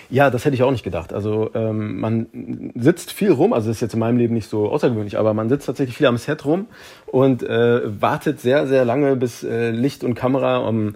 Ja, 0.09 0.29
das 0.29 0.45
hätte 0.45 0.55
ich 0.55 0.63
auch 0.63 0.71
nicht 0.71 0.83
gedacht. 0.83 1.13
Also 1.13 1.49
ähm, 1.53 1.99
man 1.99 2.71
sitzt 2.75 3.11
viel 3.11 3.31
rum, 3.31 3.51
also 3.53 3.67
das 3.67 3.77
ist 3.77 3.81
jetzt 3.81 3.93
in 3.93 3.99
meinem 3.99 4.17
Leben 4.17 4.35
nicht 4.35 4.49
so 4.49 4.69
außergewöhnlich, 4.69 5.17
aber 5.17 5.33
man 5.33 5.49
sitzt 5.49 5.65
tatsächlich 5.65 5.97
viel 5.97 6.07
am 6.07 6.17
Set 6.17 6.45
rum 6.45 6.67
und 7.07 7.41
äh, 7.43 8.01
wartet 8.01 8.39
sehr, 8.39 8.67
sehr 8.67 8.85
lange, 8.85 9.15
bis 9.15 9.43
äh, 9.43 9.71
Licht 9.71 10.03
und 10.03 10.13
Kamera 10.13 10.57
um 10.57 10.93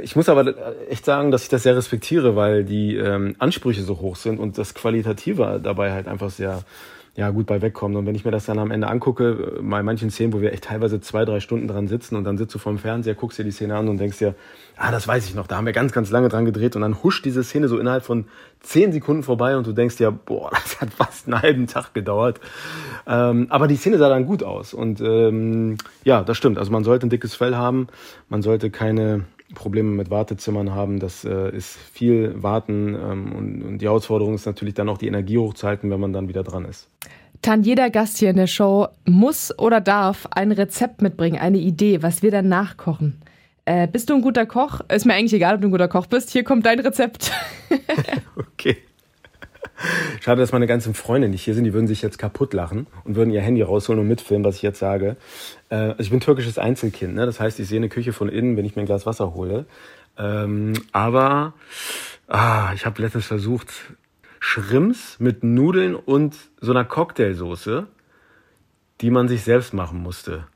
ich 0.00 0.16
muss 0.16 0.28
aber 0.28 0.54
echt 0.88 1.04
sagen, 1.04 1.30
dass 1.30 1.44
ich 1.44 1.48
das 1.48 1.62
sehr 1.62 1.76
respektiere, 1.76 2.36
weil 2.36 2.64
die 2.64 2.96
ähm, 2.96 3.34
Ansprüche 3.38 3.82
so 3.82 4.00
hoch 4.00 4.16
sind 4.16 4.38
und 4.38 4.58
das 4.58 4.74
Qualitative 4.74 5.60
dabei 5.62 5.92
halt 5.92 6.08
einfach 6.08 6.30
sehr 6.30 6.62
ja, 7.14 7.28
gut 7.28 7.46
bei 7.46 7.60
wegkommt. 7.60 7.94
Und 7.94 8.06
wenn 8.06 8.14
ich 8.14 8.24
mir 8.24 8.30
das 8.30 8.46
dann 8.46 8.58
am 8.58 8.70
Ende 8.70 8.88
angucke, 8.88 9.60
bei 9.60 9.80
äh, 9.80 9.82
manchen 9.82 10.10
Szenen, 10.10 10.32
wo 10.32 10.40
wir 10.40 10.52
echt 10.52 10.64
teilweise 10.64 11.00
zwei, 11.00 11.26
drei 11.26 11.40
Stunden 11.40 11.68
dran 11.68 11.86
sitzen 11.86 12.16
und 12.16 12.24
dann 12.24 12.38
sitzt 12.38 12.54
du 12.54 12.58
vorm 12.58 12.78
Fernseher, 12.78 13.14
guckst 13.14 13.38
dir 13.38 13.44
die 13.44 13.50
Szene 13.50 13.76
an 13.76 13.88
und 13.88 13.98
denkst 13.98 14.18
dir, 14.18 14.34
ah, 14.76 14.90
das 14.90 15.06
weiß 15.06 15.26
ich 15.26 15.34
noch, 15.34 15.46
da 15.46 15.56
haben 15.56 15.66
wir 15.66 15.74
ganz, 15.74 15.92
ganz 15.92 16.10
lange 16.10 16.30
dran 16.30 16.46
gedreht 16.46 16.74
und 16.74 16.80
dann 16.82 17.02
huscht 17.02 17.26
diese 17.26 17.44
Szene 17.44 17.68
so 17.68 17.78
innerhalb 17.78 18.04
von 18.04 18.24
zehn 18.60 18.92
Sekunden 18.92 19.22
vorbei 19.22 19.58
und 19.58 19.66
du 19.66 19.72
denkst 19.72 19.96
dir, 19.96 20.10
boah, 20.10 20.50
das 20.62 20.80
hat 20.80 20.94
fast 20.94 21.26
einen 21.26 21.42
halben 21.42 21.66
Tag 21.66 21.92
gedauert. 21.92 22.40
Ähm, 23.06 23.46
aber 23.50 23.68
die 23.68 23.76
Szene 23.76 23.98
sah 23.98 24.08
dann 24.08 24.24
gut 24.24 24.42
aus 24.42 24.72
und 24.72 25.02
ähm, 25.02 25.76
ja, 26.04 26.24
das 26.24 26.38
stimmt. 26.38 26.56
Also 26.56 26.72
man 26.72 26.82
sollte 26.82 27.06
ein 27.06 27.10
dickes 27.10 27.34
Fell 27.34 27.56
haben, 27.56 27.88
man 28.30 28.40
sollte 28.40 28.70
keine 28.70 29.26
Probleme 29.54 29.90
mit 29.90 30.10
Wartezimmern 30.10 30.74
haben. 30.74 30.98
Das 30.98 31.24
äh, 31.24 31.54
ist 31.54 31.76
viel 31.76 32.42
Warten 32.42 32.94
ähm, 32.94 33.32
und, 33.32 33.62
und 33.62 33.78
die 33.78 33.86
Herausforderung 33.86 34.34
ist 34.34 34.46
natürlich 34.46 34.74
dann 34.74 34.88
auch 34.88 34.98
die 34.98 35.08
Energie 35.08 35.38
hochzuhalten, 35.38 35.90
wenn 35.90 36.00
man 36.00 36.12
dann 36.12 36.28
wieder 36.28 36.42
dran 36.42 36.64
ist. 36.64 36.88
Tan, 37.42 37.62
jeder 37.62 37.90
Gast 37.90 38.18
hier 38.18 38.30
in 38.30 38.36
der 38.36 38.46
Show 38.46 38.88
muss 39.04 39.56
oder 39.58 39.80
darf 39.80 40.26
ein 40.30 40.52
Rezept 40.52 41.02
mitbringen, 41.02 41.40
eine 41.40 41.58
Idee, 41.58 42.02
was 42.02 42.22
wir 42.22 42.30
dann 42.30 42.48
nachkochen. 42.48 43.20
Äh, 43.64 43.86
bist 43.88 44.10
du 44.10 44.14
ein 44.14 44.22
guter 44.22 44.46
Koch? 44.46 44.80
Ist 44.88 45.06
mir 45.06 45.14
eigentlich 45.14 45.32
egal, 45.32 45.56
ob 45.56 45.60
du 45.60 45.68
ein 45.68 45.72
guter 45.72 45.88
Koch 45.88 46.06
bist. 46.06 46.30
Hier 46.30 46.44
kommt 46.44 46.66
dein 46.66 46.80
Rezept. 46.80 47.32
okay. 48.36 48.76
Schade, 50.20 50.40
dass 50.40 50.52
meine 50.52 50.66
ganzen 50.66 50.94
Freunde 50.94 51.28
nicht 51.28 51.42
hier 51.42 51.54
sind. 51.54 51.64
Die 51.64 51.72
würden 51.72 51.86
sich 51.86 52.02
jetzt 52.02 52.18
kaputt 52.18 52.54
lachen 52.54 52.86
und 53.04 53.16
würden 53.16 53.30
ihr 53.30 53.40
Handy 53.40 53.62
rausholen 53.62 54.00
und 54.00 54.08
mitfilmen, 54.08 54.44
was 54.44 54.56
ich 54.56 54.62
jetzt 54.62 54.78
sage. 54.78 55.16
Äh, 55.68 55.76
also 55.76 56.00
ich 56.00 56.10
bin 56.10 56.20
türkisches 56.20 56.58
Einzelkind. 56.58 57.14
Ne? 57.14 57.26
Das 57.26 57.40
heißt, 57.40 57.58
ich 57.58 57.68
sehe 57.68 57.78
eine 57.78 57.88
Küche 57.88 58.12
von 58.12 58.28
innen, 58.28 58.56
wenn 58.56 58.64
ich 58.64 58.76
mir 58.76 58.82
ein 58.82 58.86
Glas 58.86 59.06
Wasser 59.06 59.34
hole. 59.34 59.66
Ähm, 60.18 60.74
aber 60.92 61.54
ah, 62.28 62.72
ich 62.74 62.86
habe 62.86 63.02
letztens 63.02 63.26
versucht, 63.26 63.72
Schrimps 64.40 65.18
mit 65.20 65.44
Nudeln 65.44 65.94
und 65.94 66.36
so 66.60 66.72
einer 66.72 66.84
Cocktailsoße, 66.84 67.86
die 69.00 69.10
man 69.10 69.28
sich 69.28 69.42
selbst 69.42 69.72
machen 69.72 70.02
musste. 70.02 70.46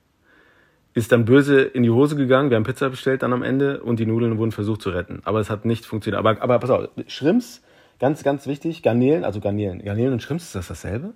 Ist 0.95 1.13
dann 1.13 1.25
böse 1.25 1.61
in 1.61 1.83
die 1.83 1.91
Hose 1.91 2.17
gegangen. 2.17 2.51
Wir 2.51 2.57
haben 2.57 2.65
Pizza 2.65 2.89
bestellt 2.89 3.23
dann 3.23 3.33
am 3.33 3.43
Ende 3.43 3.83
und 3.83 4.01
die 4.01 4.07
Nudeln 4.07 4.39
wurden 4.39 4.53
versucht 4.53 4.83
zu 4.83 4.91
retten. 4.91 5.21
Aber 5.25 5.41
es 5.41 5.51
hat 5.51 5.65
nicht 5.65 5.85
funktioniert. 5.85 6.19
Aber, 6.19 6.41
aber 6.41 6.59
pass 6.59 6.71
auf, 6.71 6.89
Schrimps 7.07 7.63
Ganz, 7.99 8.23
ganz 8.23 8.47
wichtig, 8.47 8.83
Garnelen, 8.83 9.25
also 9.25 9.41
Garnelen. 9.41 9.83
Garnelen 9.83 10.13
und 10.13 10.23
Schrimps, 10.23 10.45
ist 10.45 10.55
das 10.55 10.69
dasselbe? 10.69 11.15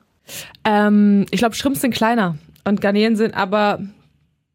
Ähm, 0.65 1.27
ich 1.31 1.39
glaube, 1.39 1.55
Schrimps 1.55 1.81
sind 1.81 1.95
kleiner 1.95 2.37
und 2.65 2.81
Garnelen 2.81 3.17
sind 3.17 3.35
aber, 3.35 3.81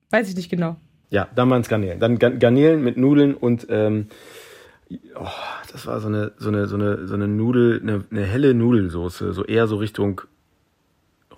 weiß 0.10 0.30
ich 0.30 0.36
nicht 0.36 0.50
genau. 0.50 0.76
Ja, 1.10 1.28
dann 1.36 1.50
waren 1.50 1.62
es 1.62 1.70
Garnelen. 1.70 2.00
Dann 2.00 2.18
Garnelen 2.18 2.84
mit 2.84 2.98
Nudeln 2.98 3.36
und 3.36 3.68
ähm, 3.70 4.08
oh, 5.16 5.28
das 5.72 5.86
war 5.86 6.00
so 6.00 6.08
eine, 6.08 6.32
so 6.38 6.50
eine, 6.50 6.68
so 6.68 6.76
eine, 6.76 7.08
so 7.08 7.14
eine 7.14 7.28
Nudel, 7.28 7.80
eine, 7.82 8.04
eine 8.10 8.26
helle 8.26 8.54
Nudelsoße, 8.54 9.34
so 9.34 9.44
eher 9.46 9.68
so 9.68 9.76
Richtung 9.76 10.22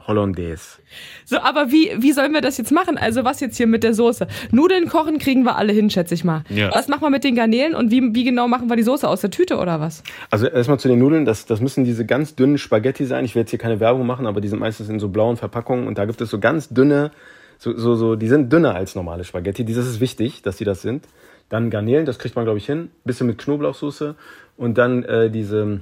Hollandaise. 0.08 0.80
So, 1.26 1.40
aber 1.40 1.72
wie, 1.72 1.92
wie 1.98 2.14
sollen 2.14 2.34
wir 2.34 2.42
das 2.42 2.58
jetzt 2.58 2.72
machen? 2.72 2.98
Also 2.98 3.26
was 3.26 3.40
jetzt 3.42 3.58
hier 3.58 3.68
mit 3.68 3.84
der 3.84 3.94
Soße? 3.94 4.28
Nudeln 4.52 4.88
kochen 4.88 5.20
kriegen 5.20 5.44
wir 5.44 5.58
alle 5.58 5.74
hin, 5.74 5.90
schätze 5.90 6.14
ich 6.14 6.24
mal. 6.24 6.44
Ja. 6.50 6.74
Was 6.74 6.88
machen 6.88 7.02
wir 7.02 7.10
mit 7.10 7.24
den 7.24 7.36
Garnelen 7.36 7.76
und 7.76 7.92
wie, 7.92 8.16
wie 8.16 8.24
genau 8.24 8.48
machen 8.48 8.70
wir 8.70 8.78
die 8.78 8.84
Soße 8.84 9.08
aus 9.08 9.22
der 9.22 9.30
Tüte 9.30 9.58
oder 9.58 9.80
was? 9.80 10.04
Also 10.32 10.48
erstmal 10.48 10.80
zu 10.80 10.88
den 10.88 11.00
Nudeln, 11.00 11.26
das, 11.26 11.46
das 11.46 11.60
müssen 11.60 11.84
diese 11.84 12.06
ganz 12.06 12.36
dünnen 12.36 12.58
Spaghetti 12.58 13.06
sein. 13.06 13.26
Ich 13.26 13.36
will 13.36 13.42
jetzt 13.42 13.50
hier 13.50 13.60
keine 13.60 13.80
Werbung 13.80 14.06
machen, 14.06 14.26
aber 14.26 14.42
die 14.42 14.48
sind 14.48 14.60
meistens 14.60 14.90
in 14.90 15.00
so 15.00 15.10
blauen 15.10 15.36
Verpackungen 15.36 15.88
und 15.88 15.98
da 15.98 16.06
gibt 16.06 16.22
es 16.22 16.30
so 16.30 16.40
ganz 16.40 16.70
dünne, 16.70 17.12
so, 17.60 17.78
so, 17.78 17.96
so 17.96 18.16
die 18.16 18.28
sind 18.28 18.52
dünner 18.52 18.76
als 18.76 18.96
normale 18.96 19.26
Spaghetti. 19.26 19.66
Das 19.66 19.86
ist 19.86 20.00
wichtig, 20.00 20.42
dass 20.42 20.58
die 20.58 20.66
das 20.66 20.82
sind. 20.82 21.06
Dann 21.50 21.70
Garnelen, 21.70 22.06
das 22.06 22.20
kriegt 22.20 22.36
man 22.36 22.46
glaube 22.46 22.60
ich 22.60 22.66
hin. 22.66 22.92
Bisschen 23.04 23.28
mit 23.28 23.38
Knoblauchsoße 23.38 24.16
und 24.58 24.78
dann 24.78 25.04
äh, 25.04 25.30
diese 25.30 25.82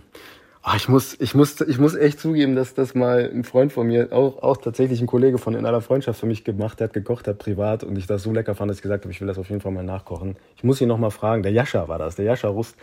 Ach, 0.67 0.75
ich 0.77 0.89
muss, 0.89 1.15
ich 1.19 1.35
muss, 1.35 1.61
ich 1.61 1.77
muss 1.77 1.93
echt 1.93 2.19
zugeben, 2.19 2.55
dass 2.55 2.73
das 2.73 2.95
mal 2.95 3.29
ein 3.31 3.43
Freund 3.43 3.71
von 3.71 3.85
mir, 3.85 4.11
auch, 4.11 4.41
auch 4.41 4.57
tatsächlich 4.57 4.99
ein 4.99 5.05
Kollege 5.05 5.37
von 5.37 5.53
in 5.53 5.63
aller 5.63 5.79
Freundschaft 5.79 6.19
für 6.19 6.25
mich 6.25 6.43
gemacht 6.43 6.81
hat, 6.81 6.91
gekocht 6.91 7.27
hat 7.27 7.37
privat 7.37 7.83
und 7.83 7.95
ich 7.99 8.07
das 8.07 8.23
so 8.23 8.31
lecker 8.33 8.55
fand, 8.55 8.71
dass 8.71 8.77
ich 8.77 8.81
gesagt 8.81 9.03
habe, 9.03 9.11
ich 9.11 9.21
will 9.21 9.27
das 9.27 9.37
auf 9.37 9.47
jeden 9.49 9.61
Fall 9.61 9.71
mal 9.71 9.83
nachkochen. 9.83 10.37
Ich 10.55 10.63
muss 10.63 10.81
ihn 10.81 10.87
noch 10.87 10.97
mal 10.97 11.11
fragen. 11.11 11.43
Der 11.43 11.51
Jascha 11.51 11.87
war 11.87 11.99
das, 11.99 12.15
der 12.15 12.25
Jascha 12.25 12.47
Rust. 12.47 12.75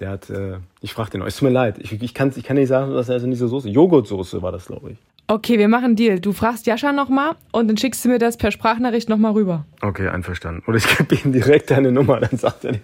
Der 0.00 0.10
hat, 0.10 0.30
äh, 0.30 0.56
ich 0.80 0.94
frage 0.94 1.10
den, 1.10 1.22
es 1.22 1.36
tut 1.36 1.48
mir 1.48 1.54
leid, 1.54 1.76
ich, 1.78 1.92
ich 2.00 2.14
kann, 2.14 2.32
ich 2.34 2.42
kann 2.42 2.56
nicht 2.56 2.68
sagen, 2.68 2.92
dass 2.92 3.08
er 3.08 3.14
also 3.14 3.26
diese 3.26 3.48
Soße, 3.48 3.68
Joghurtsoße 3.68 4.42
war 4.42 4.50
das, 4.50 4.66
glaube 4.66 4.92
ich. 4.92 4.98
Okay, 5.30 5.58
wir 5.58 5.68
machen 5.68 5.84
einen 5.84 5.96
Deal. 5.96 6.18
Du 6.18 6.32
fragst 6.32 6.66
Jascha 6.66 6.90
nochmal 6.90 7.36
und 7.52 7.68
dann 7.68 7.76
schickst 7.76 8.04
du 8.04 8.08
mir 8.08 8.18
das 8.18 8.36
per 8.36 8.50
Sprachnachricht 8.50 9.08
nochmal 9.08 9.30
rüber. 9.30 9.64
Okay, 9.80 10.08
einverstanden. 10.08 10.64
Oder 10.66 10.78
ich 10.78 10.98
gebe 10.98 11.14
ihm 11.14 11.32
direkt 11.32 11.70
deine 11.70 11.92
Nummer, 11.92 12.18
dann 12.18 12.36
sagt 12.36 12.64
er, 12.64 12.74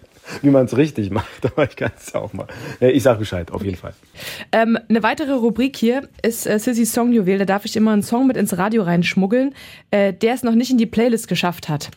wie 0.43 0.51
man 0.51 0.67
es 0.67 0.77
richtig 0.77 1.11
macht. 1.11 1.27
Aber 1.45 1.65
ich 1.65 1.75
kann 1.75 1.91
es 1.97 2.15
auch 2.15 2.33
mal. 2.33 2.47
Ich 2.79 3.03
sage 3.03 3.19
Bescheid, 3.19 3.51
auf 3.51 3.65
jeden 3.65 3.77
Fall. 3.77 3.95
Ähm, 4.53 4.79
eine 4.89 5.03
weitere 5.03 5.33
Rubrik 5.33 5.77
hier 5.77 6.09
ist 6.23 6.47
äh, 6.47 6.61
Sissy 6.61 6.87
Song 6.87 7.13
Juwel. 7.13 7.39
Da 7.39 7.47
darf 7.47 7.65
ich 7.65 7.75
immer 7.75 7.93
einen 7.93 8.05
Song 8.05 8.29
mit 8.29 8.37
ins 8.37 8.57
Radio 8.57 8.85
reinschmuggeln, 8.85 9.53
äh, 9.91 10.13
der 10.13 10.35
es 10.35 10.45
noch 10.45 10.55
nicht 10.55 10.71
in 10.71 10.79
die 10.79 10.87
Playlist 10.87 11.27
geschafft 11.27 11.69
hat. 11.69 11.91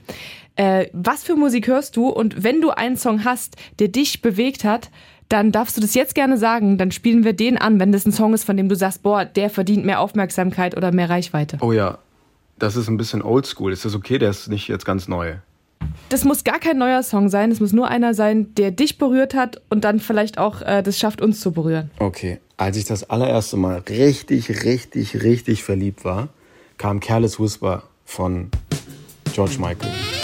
Äh, 0.59 0.89
was 0.91 1.23
für 1.23 1.37
Musik 1.37 1.67
hörst 1.67 1.95
du? 1.95 2.09
Und 2.09 2.43
wenn 2.43 2.59
du 2.59 2.71
einen 2.71 2.97
Song 2.97 3.23
hast, 3.23 3.55
der 3.79 3.87
dich 3.87 4.21
bewegt 4.21 4.65
hat, 4.65 4.89
dann 5.29 5.53
darfst 5.53 5.77
du 5.77 5.81
das 5.81 5.93
jetzt 5.93 6.15
gerne 6.15 6.37
sagen. 6.37 6.77
Dann 6.77 6.91
spielen 6.91 7.23
wir 7.23 7.31
den 7.31 7.57
an, 7.57 7.79
wenn 7.79 7.93
das 7.93 8.05
ein 8.05 8.11
Song 8.11 8.33
ist, 8.33 8.43
von 8.43 8.57
dem 8.57 8.67
du 8.67 8.75
sagst, 8.75 9.01
boah, 9.01 9.23
der 9.23 9.49
verdient 9.49 9.85
mehr 9.85 10.01
Aufmerksamkeit 10.01 10.75
oder 10.75 10.91
mehr 10.91 11.09
Reichweite. 11.09 11.59
Oh 11.61 11.71
ja, 11.71 11.99
das 12.57 12.75
ist 12.75 12.89
ein 12.89 12.97
bisschen 12.97 13.21
oldschool. 13.21 13.71
Ist 13.71 13.85
das 13.85 13.95
okay? 13.95 14.17
Der 14.17 14.31
ist 14.31 14.49
nicht 14.49 14.67
jetzt 14.67 14.83
ganz 14.83 15.07
neu. 15.07 15.35
Das 16.09 16.25
muss 16.25 16.43
gar 16.43 16.59
kein 16.59 16.77
neuer 16.77 17.03
Song 17.03 17.29
sein. 17.29 17.51
Es 17.51 17.61
muss 17.61 17.71
nur 17.71 17.87
einer 17.87 18.13
sein, 18.13 18.53
der 18.55 18.71
dich 18.71 18.97
berührt 18.97 19.35
hat 19.35 19.61
und 19.69 19.85
dann 19.85 20.01
vielleicht 20.01 20.37
auch 20.37 20.61
äh, 20.61 20.83
das 20.83 20.99
schafft, 20.99 21.21
uns 21.21 21.39
zu 21.39 21.53
berühren. 21.53 21.89
Okay. 21.99 22.39
Als 22.57 22.75
ich 22.75 22.83
das 22.83 23.09
allererste 23.09 23.55
Mal 23.55 23.81
richtig, 23.87 24.65
richtig, 24.65 25.23
richtig 25.23 25.63
verliebt 25.63 26.03
war, 26.03 26.27
kam 26.77 26.99
Careless 26.99 27.39
Whisper 27.39 27.83
von 28.03 28.49
George 29.33 29.55
Michael. 29.57 30.18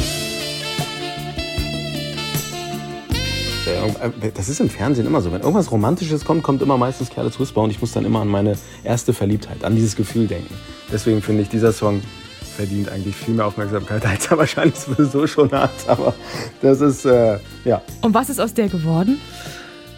Das 4.33 4.49
ist 4.49 4.59
im 4.59 4.69
Fernsehen 4.69 5.05
immer 5.05 5.21
so. 5.21 5.31
Wenn 5.31 5.41
irgendwas 5.41 5.71
Romantisches 5.71 6.25
kommt, 6.25 6.43
kommt 6.43 6.61
immer 6.61 6.77
meistens 6.77 7.09
Careless 7.09 7.39
Whisper 7.39 7.61
und 7.61 7.71
ich 7.71 7.81
muss 7.81 7.91
dann 7.91 8.05
immer 8.05 8.21
an 8.21 8.27
meine 8.27 8.57
erste 8.83 9.13
Verliebtheit, 9.13 9.63
an 9.63 9.75
dieses 9.75 9.95
Gefühl 9.95 10.27
denken. 10.27 10.53
Deswegen 10.91 11.21
finde 11.21 11.43
ich, 11.43 11.49
dieser 11.49 11.73
Song 11.73 12.01
verdient 12.55 12.89
eigentlich 12.89 13.15
viel 13.15 13.33
mehr 13.33 13.45
Aufmerksamkeit, 13.45 14.05
als 14.07 14.27
er 14.27 14.37
wahrscheinlich 14.37 14.75
sowieso 14.75 15.27
schon 15.27 15.51
hat. 15.51 15.71
Aber 15.87 16.13
das 16.61 16.81
ist, 16.81 17.05
äh, 17.05 17.39
ja. 17.65 17.81
Und 18.01 18.13
was 18.13 18.29
ist 18.29 18.39
aus 18.39 18.53
der 18.53 18.69
geworden? 18.69 19.19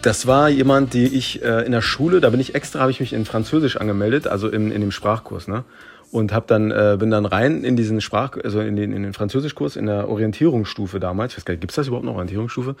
Das 0.02 0.26
war 0.26 0.48
jemand, 0.48 0.94
die 0.94 1.06
ich 1.06 1.42
äh, 1.42 1.64
in 1.66 1.72
der 1.72 1.82
Schule, 1.82 2.20
da 2.20 2.30
bin 2.30 2.38
ich 2.38 2.54
extra, 2.54 2.80
habe 2.80 2.90
ich 2.90 3.00
mich 3.00 3.12
in 3.12 3.24
Französisch 3.24 3.76
angemeldet, 3.76 4.28
also 4.28 4.48
in, 4.48 4.70
in 4.70 4.80
dem 4.80 4.92
Sprachkurs, 4.92 5.48
ne? 5.48 5.64
Und 6.10 6.32
hab 6.32 6.46
dann, 6.46 6.70
äh, 6.70 6.96
bin 6.98 7.10
dann 7.10 7.26
rein 7.26 7.64
in 7.64 7.76
diesen 7.76 8.00
Sprach, 8.00 8.36
also 8.42 8.60
in 8.60 8.76
den, 8.76 8.92
in 8.92 9.02
den 9.02 9.12
Französischkurs 9.12 9.76
in 9.76 9.86
der 9.86 10.08
Orientierungsstufe 10.08 11.00
damals. 11.00 11.32
Ich 11.32 11.38
weiß 11.38 11.44
gar 11.44 11.52
nicht, 11.52 11.60
gibt's 11.60 11.76
das 11.76 11.88
überhaupt 11.88 12.06
noch, 12.06 12.14
Orientierungsstufe? 12.14 12.76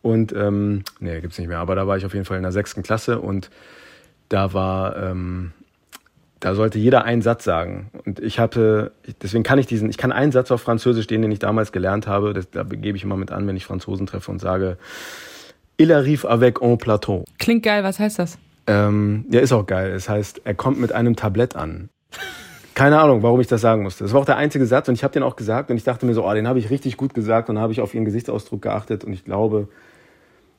Und, 0.00 0.32
ähm, 0.32 0.84
nee, 0.98 1.20
gibt's 1.20 1.38
nicht 1.38 1.48
mehr. 1.48 1.58
Aber 1.58 1.74
da 1.74 1.86
war 1.86 1.98
ich 1.98 2.06
auf 2.06 2.14
jeden 2.14 2.24
Fall 2.24 2.38
in 2.38 2.42
der 2.42 2.52
sechsten 2.52 2.82
Klasse 2.82 3.20
und 3.20 3.50
da 4.30 4.54
war, 4.54 4.96
ähm, 4.96 5.52
da 6.38 6.54
sollte 6.54 6.78
jeder 6.78 7.04
einen 7.04 7.20
Satz 7.20 7.44
sagen. 7.44 7.90
Und 8.06 8.18
ich 8.20 8.38
hatte, 8.38 8.92
deswegen 9.22 9.42
kann 9.42 9.58
ich 9.58 9.66
diesen, 9.66 9.90
ich 9.90 9.98
kann 9.98 10.10
einen 10.10 10.32
Satz 10.32 10.50
auf 10.50 10.62
Französisch, 10.62 11.06
den, 11.06 11.20
den 11.20 11.32
ich 11.32 11.38
damals 11.38 11.72
gelernt 11.72 12.06
habe, 12.06 12.32
das, 12.32 12.50
da 12.50 12.62
gebe 12.62 12.96
ich 12.96 13.04
immer 13.04 13.16
mit 13.16 13.30
an, 13.30 13.46
wenn 13.46 13.56
ich 13.56 13.66
Franzosen 13.66 14.06
treffe 14.06 14.30
und 14.30 14.38
sage, 14.38 14.78
Il 15.76 15.92
arrive 15.92 16.28
avec 16.28 16.60
un 16.60 16.76
plateau. 16.76 17.24
Klingt 17.38 17.62
geil, 17.62 17.82
was 17.84 17.98
heißt 17.98 18.18
das? 18.18 18.36
Ähm, 18.66 19.24
ja, 19.30 19.40
ist 19.40 19.52
auch 19.52 19.64
geil. 19.64 19.92
Es 19.92 20.10
heißt, 20.10 20.42
er 20.44 20.54
kommt 20.54 20.78
mit 20.78 20.92
einem 20.92 21.16
Tablett 21.16 21.56
an. 21.56 21.88
Keine 22.80 22.98
Ahnung, 22.98 23.22
warum 23.22 23.38
ich 23.42 23.46
das 23.46 23.60
sagen 23.60 23.82
musste. 23.82 24.04
Das 24.04 24.14
war 24.14 24.22
auch 24.22 24.24
der 24.24 24.38
einzige 24.38 24.64
Satz 24.64 24.88
und 24.88 24.94
ich 24.94 25.04
habe 25.04 25.12
den 25.12 25.22
auch 25.22 25.36
gesagt 25.36 25.70
und 25.70 25.76
ich 25.76 25.84
dachte 25.84 26.06
mir 26.06 26.14
so, 26.14 26.26
oh, 26.26 26.32
den 26.32 26.48
habe 26.48 26.58
ich 26.58 26.70
richtig 26.70 26.96
gut 26.96 27.12
gesagt 27.12 27.50
und 27.50 27.58
habe 27.58 27.74
ich 27.74 27.82
auf 27.82 27.92
ihren 27.92 28.06
Gesichtsausdruck 28.06 28.62
geachtet 28.62 29.04
und 29.04 29.12
ich 29.12 29.22
glaube, 29.22 29.68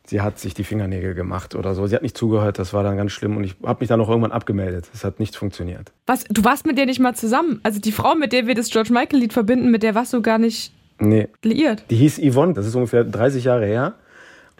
sie 0.06 0.22
hat 0.22 0.38
sich 0.38 0.54
die 0.54 0.63
Fingernägel 0.63 1.16
gemacht 1.16 1.56
oder 1.56 1.74
so. 1.74 1.88
Sie 1.88 1.96
hat 1.96 2.04
nicht 2.04 2.16
zugehört, 2.16 2.60
das 2.60 2.74
war 2.74 2.84
dann 2.84 2.96
ganz 2.96 3.12
schlimm 3.12 3.38
und 3.38 3.44
ich 3.44 3.56
habe 3.63 3.80
mich 3.80 3.90
dann 3.90 4.00
auch 4.00 4.08
irgendwann 4.08 4.32
abgemeldet. 4.32 4.88
Es 4.94 5.04
hat 5.04 5.20
nicht 5.20 5.36
funktioniert. 5.36 5.94
Was? 6.06 6.24
Du 6.25 6.44
warst 6.44 6.68
mit 6.68 6.78
der 6.78 6.86
nicht 6.86 7.00
mal 7.00 7.16
zusammen? 7.16 7.60
Also 7.63 7.80
die 7.80 7.92
Frau, 7.92 8.13
mit 8.13 8.34
der 8.34 8.46
wir 8.46 8.54
das 8.54 8.70
George 8.70 8.94
Michael 8.94 9.18
Lied 9.20 9.34
verbinden, 9.34 9.72
mit 9.72 9.82
der 9.82 9.96
warst 9.96 10.13
du 10.13 10.22
gar 10.22 10.38
nicht 10.38 10.74
nee. 11.00 11.28
liiert? 11.42 11.86
Die 11.90 11.96
hieß 11.96 12.22
Yvonne, 12.22 12.54
das 12.54 12.68
ist 12.68 12.75
ungefähr 12.75 13.04
30 13.04 13.46
Jahre 13.46 13.66
her. 13.66 13.96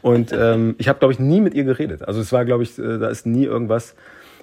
Und 0.02 0.34
ähm, 0.34 0.74
ich 0.80 0.90
habe, 0.90 0.98
glaube 0.98 1.14
ich, 1.14 1.20
nie 1.20 1.42
mit 1.42 1.54
ihr 1.54 1.64
geredet. 1.64 2.08
Also 2.08 2.22
es 2.22 2.32
war, 2.32 2.44
glaube 2.44 2.64
ich, 2.64 2.80
äh, 2.80 2.98
da 2.98 3.10
ist 3.10 3.28
nie 3.28 3.44
irgendwas. 3.44 3.94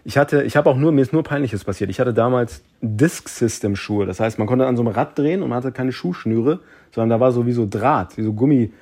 Ich 0.05 0.17
hatte, 0.17 0.43
ich 0.43 0.57
habe 0.57 0.71
auch 0.71 0.77
nur, 0.77 0.93
mir 0.93 1.03
ist 1.03 1.13
nur 1.13 1.23
Peinliches 1.23 1.65
passiert. 1.65 1.91
Ich 1.91 2.01
hatte 2.01 2.15
damals 2.15 2.63
Disk 2.81 3.29
System 3.29 3.77
Schuhe. 3.77 4.07
Das 4.07 4.21
heißt, 4.21 4.39
man 4.39 4.47
konnte 4.47 4.67
an 4.67 4.77
so 4.77 4.83
einem 4.83 4.93
Rad 4.93 5.19
drehen 5.19 5.43
und 5.43 5.49
man 5.49 5.59
hatte 5.59 5.73
keine 5.73 5.93
Schuhschnüre, 5.93 6.61
sondern 6.95 7.11
da 7.11 7.21
war 7.21 7.33
so 7.33 7.47
wie 7.47 7.53
so 7.53 7.67
Draht, 7.69 8.17
wie 8.17 8.23
so 8.23 8.33
Gummi, 8.33 8.73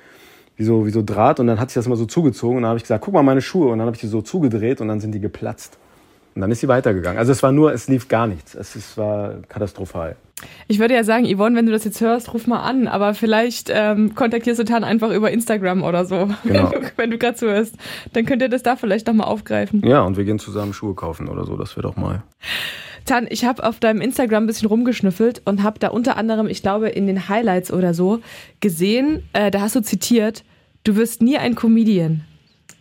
wie 0.55 0.63
so, 0.63 0.85
wie 0.85 0.91
so 0.91 1.03
Draht 1.03 1.39
und 1.39 1.47
dann 1.47 1.59
hat 1.59 1.69
sich 1.69 1.75
das 1.75 1.85
immer 1.85 1.95
so 1.95 2.05
zugezogen 2.05 2.57
und 2.57 2.63
dann 2.63 2.69
habe 2.69 2.77
ich 2.77 2.83
gesagt, 2.83 3.03
guck 3.03 3.13
mal 3.13 3.23
meine 3.23 3.41
Schuhe 3.41 3.71
und 3.71 3.79
dann 3.79 3.87
habe 3.87 3.95
ich 3.95 4.01
die 4.01 4.07
so 4.07 4.21
zugedreht 4.21 4.81
und 4.81 4.87
dann 4.87 4.99
sind 4.99 5.11
die 5.11 5.19
geplatzt. 5.19 5.77
Und 6.35 6.41
dann 6.41 6.51
ist 6.51 6.59
sie 6.59 6.67
weitergegangen. 6.67 7.17
Also 7.17 7.31
es 7.31 7.41
war 7.41 7.51
nur, 7.51 7.73
es 7.73 7.87
lief 7.87 8.07
gar 8.07 8.27
nichts. 8.27 8.53
Es, 8.53 8.75
es 8.75 8.95
war 8.97 9.35
katastrophal. 9.49 10.15
Ich 10.67 10.79
würde 10.79 10.93
ja 10.93 11.03
sagen, 11.03 11.25
Yvonne, 11.25 11.55
wenn 11.55 11.65
du 11.65 11.71
das 11.71 11.83
jetzt 11.83 12.01
hörst, 12.01 12.33
ruf 12.33 12.45
mal 12.45 12.59
an, 12.59 12.87
aber 12.87 13.13
vielleicht 13.13 13.71
ähm, 13.73 14.13
kontaktierst 14.13 14.59
du 14.59 14.65
Tan 14.65 14.83
einfach 14.83 15.11
über 15.11 15.31
Instagram 15.31 15.83
oder 15.83 16.05
so, 16.05 16.29
genau. 16.43 16.71
wenn 16.71 16.81
du, 16.81 16.91
wenn 16.95 17.11
du 17.11 17.17
gerade 17.17 17.35
zuhörst. 17.35 17.75
Dann 18.13 18.25
könnt 18.25 18.41
ihr 18.41 18.49
das 18.49 18.63
da 18.63 18.75
vielleicht 18.75 19.07
nochmal 19.07 19.27
aufgreifen. 19.27 19.81
Ja, 19.83 20.01
und 20.01 20.17
wir 20.17 20.25
gehen 20.25 20.39
zusammen 20.39 20.73
Schuhe 20.73 20.93
kaufen 20.93 21.27
oder 21.27 21.45
so, 21.45 21.57
das 21.57 21.75
wäre 21.75 21.87
doch 21.87 21.95
mal. 21.95 22.23
Tan, 23.05 23.25
ich 23.29 23.45
habe 23.45 23.63
auf 23.63 23.79
deinem 23.79 24.01
Instagram 24.01 24.43
ein 24.43 24.47
bisschen 24.47 24.67
rumgeschnüffelt 24.67 25.41
und 25.45 25.63
habe 25.63 25.79
da 25.79 25.87
unter 25.87 26.17
anderem, 26.17 26.47
ich 26.47 26.61
glaube, 26.61 26.89
in 26.89 27.07
den 27.07 27.29
Highlights 27.29 27.71
oder 27.71 27.93
so 27.93 28.19
gesehen, 28.59 29.23
äh, 29.33 29.49
da 29.49 29.61
hast 29.61 29.75
du 29.75 29.81
zitiert, 29.81 30.43
du 30.83 30.95
wirst 30.97 31.21
nie 31.21 31.37
ein 31.37 31.55
Comedian. 31.55 32.25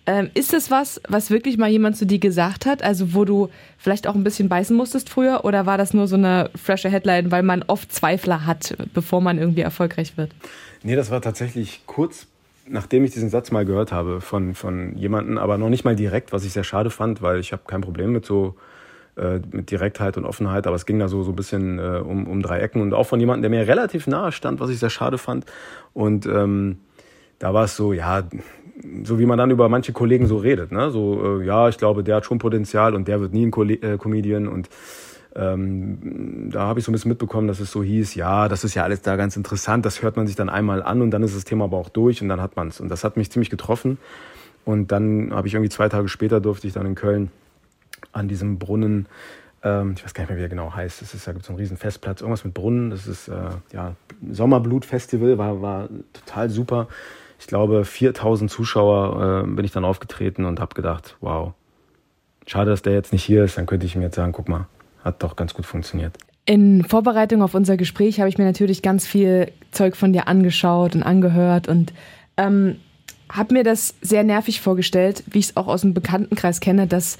Ähm, 0.06 0.30
ist 0.34 0.52
das 0.52 0.70
was, 0.70 1.00
was 1.08 1.30
wirklich 1.30 1.58
mal 1.58 1.68
jemand 1.68 1.96
zu 1.96 2.06
dir 2.06 2.18
gesagt 2.18 2.64
hat? 2.64 2.82
Also 2.82 3.14
wo 3.14 3.25
du 3.25 3.48
vielleicht 3.78 4.06
auch 4.06 4.14
ein 4.14 4.25
bisschen 4.25 4.48
beißen 4.48 4.76
musstest 4.76 5.08
früher? 5.08 5.44
Oder 5.44 5.66
war 5.66 5.78
das 5.78 5.94
nur 5.94 6.06
so 6.06 6.16
eine 6.16 6.50
frische 6.54 6.88
Headline, 6.88 7.30
weil 7.30 7.42
man 7.42 7.64
oft 7.66 7.92
Zweifler 7.92 8.46
hat, 8.46 8.76
bevor 8.94 9.20
man 9.20 9.38
irgendwie 9.38 9.62
erfolgreich 9.62 10.16
wird? 10.16 10.30
Nee, 10.82 10.96
das 10.96 11.10
war 11.10 11.20
tatsächlich 11.20 11.82
kurz 11.86 12.26
nachdem 12.68 13.04
ich 13.04 13.12
diesen 13.12 13.28
Satz 13.30 13.50
mal 13.50 13.64
gehört 13.64 13.92
habe 13.92 14.20
von, 14.20 14.54
von 14.54 14.96
jemandem, 14.96 15.38
aber 15.38 15.58
noch 15.58 15.68
nicht 15.68 15.84
mal 15.84 15.96
direkt, 15.96 16.32
was 16.32 16.44
ich 16.44 16.52
sehr 16.52 16.64
schade 16.64 16.90
fand, 16.90 17.22
weil 17.22 17.38
ich 17.38 17.52
habe 17.52 17.62
kein 17.66 17.80
Problem 17.80 18.12
mit 18.12 18.26
so 18.26 18.56
äh, 19.16 19.40
mit 19.50 19.70
Direktheit 19.70 20.16
und 20.16 20.25
Offenheit, 20.25 20.66
aber 20.66 20.76
es 20.76 20.86
ging 20.86 20.98
da 20.98 21.08
so, 21.08 21.22
so 21.22 21.32
ein 21.32 21.36
bisschen 21.36 21.78
äh, 21.78 22.02
um, 22.04 22.26
um 22.26 22.42
drei 22.42 22.60
Ecken 22.60 22.82
und 22.82 22.92
auch 22.92 23.06
von 23.06 23.20
jemandem, 23.20 23.50
der 23.50 23.60
mir 23.60 23.66
relativ 23.68 24.06
nahe 24.06 24.32
stand, 24.32 24.60
was 24.60 24.70
ich 24.70 24.78
sehr 24.78 24.90
schade 24.90 25.18
fand. 25.18 25.46
Und 25.94 26.26
ähm, 26.26 26.78
da 27.38 27.54
war 27.54 27.64
es 27.64 27.76
so, 27.76 27.92
ja, 27.92 28.25
so 29.04 29.18
wie 29.18 29.26
man 29.26 29.38
dann 29.38 29.50
über 29.50 29.68
manche 29.68 29.92
Kollegen 29.92 30.26
so 30.26 30.37
redet, 30.37 30.73
ne? 30.73 30.90
So, 30.90 31.40
äh, 31.40 31.45
ja, 31.45 31.68
ich 31.68 31.78
glaube, 31.78 32.04
der 32.04 32.16
hat 32.16 32.25
schon 32.25 32.38
Potenzial 32.38 32.95
und 32.95 33.09
der 33.09 33.21
wird 33.21 33.33
nie 33.33 33.47
ein 33.47 33.50
Co 33.50 33.64
äh, 33.64 33.97
Comedian 33.99 34.49
und 34.49 34.68
ähm, 35.35 36.49
da 36.50 36.61
habe 36.61 36.80
ich 36.80 36.87
so 36.87 36.90
ein 36.90 36.95
bisschen 36.95 37.11
mitbekommen, 37.11 37.47
dass 37.47 37.61
es 37.61 37.71
so 37.71 37.83
hieß, 37.83 38.14
ja, 38.14 38.49
das 38.49 38.64
ist 38.64 38.75
ja 38.75 38.85
alles 38.85 39.02
da 39.02 39.16
ganz 39.16 39.37
interessant, 39.37 39.85
das 39.85 40.02
hört 40.02 40.16
man 40.16 40.26
sich 40.26 40.37
dann 40.37 40.49
einmal 40.49 40.83
an 40.83 41.02
und 41.02 41.11
dann 41.11 41.23
ist 41.23 41.37
das 41.37 41.45
Thema 41.45 41.64
aber 41.64 41.76
auch 41.76 41.90
durch 41.90 42.23
und 42.23 42.28
dann 42.28 42.40
hat 42.40 42.56
man 42.56 42.68
es. 42.68 42.80
Und 42.80 42.88
das 42.88 43.04
hat 43.04 43.16
mich 43.16 43.30
ziemlich 43.30 43.50
getroffen. 43.50 43.99
Und 44.64 44.92
dann 44.92 45.33
habe 45.33 45.47
ich 45.47 45.54
irgendwie 45.54 45.68
zwei 45.68 45.88
Tage 45.88 46.09
später 46.09 46.40
durfte 46.40 46.66
ich 46.66 46.73
dann 46.73 46.87
in 46.87 46.95
Köln 46.95 47.30
an 48.12 48.28
diesem 48.28 48.59
Brunnen, 48.59 49.06
ähm, 49.62 49.95
ich 49.97 50.04
weiß 50.04 50.14
gar 50.14 50.23
nicht 50.23 50.30
mehr, 50.30 50.38
wie 50.38 50.42
er 50.42 50.49
genau 50.49 50.75
heißt, 50.75 51.02
das 51.02 51.14
ist, 51.14 51.26
da 51.26 51.33
gibt 51.33 51.42
es 51.42 51.47
so 51.47 51.52
einen 51.52 51.61
riesen 51.61 51.76
Festplatz, 51.76 52.21
irgendwas 52.21 52.45
mit 52.45 52.54
Brunnen, 52.54 52.90
das 52.90 53.06
ist 53.06 53.28
äh, 53.28 53.50
ja 53.73 53.95
Sommerblut-Festival, 54.30 55.38
war, 55.38 55.61
war 55.61 55.88
total 56.12 56.49
super 56.50 56.88
ich 57.38 57.46
glaube, 57.46 57.84
4000 57.84 58.50
Zuschauer 58.50 59.44
äh, 59.44 59.46
bin 59.46 59.64
ich 59.64 59.72
dann 59.72 59.84
aufgetreten 59.84 60.44
und 60.44 60.60
habe 60.60 60.74
gedacht, 60.74 61.16
wow, 61.20 61.52
schade, 62.46 62.70
dass 62.70 62.82
der 62.82 62.94
jetzt 62.94 63.12
nicht 63.12 63.24
hier 63.24 63.44
ist. 63.44 63.58
Dann 63.58 63.66
könnte 63.66 63.86
ich 63.86 63.96
mir 63.96 64.04
jetzt 64.04 64.16
sagen, 64.16 64.32
guck 64.32 64.48
mal, 64.48 64.66
hat 65.04 65.22
doch 65.22 65.36
ganz 65.36 65.54
gut 65.54 65.66
funktioniert. 65.66 66.16
In 66.46 66.84
Vorbereitung 66.84 67.42
auf 67.42 67.54
unser 67.54 67.76
Gespräch 67.76 68.20
habe 68.20 68.28
ich 68.28 68.38
mir 68.38 68.44
natürlich 68.44 68.80
ganz 68.80 69.06
viel 69.06 69.50
Zeug 69.72 69.96
von 69.96 70.12
dir 70.12 70.28
angeschaut 70.28 70.94
und 70.94 71.02
angehört 71.02 71.68
und 71.68 71.92
ähm, 72.36 72.76
habe 73.30 73.54
mir 73.54 73.64
das 73.64 73.94
sehr 74.00 74.22
nervig 74.22 74.60
vorgestellt, 74.60 75.24
wie 75.26 75.40
ich 75.40 75.46
es 75.46 75.56
auch 75.56 75.66
aus 75.66 75.80
dem 75.80 75.92
Bekanntenkreis 75.92 76.60
kenne, 76.60 76.86
dass 76.86 77.18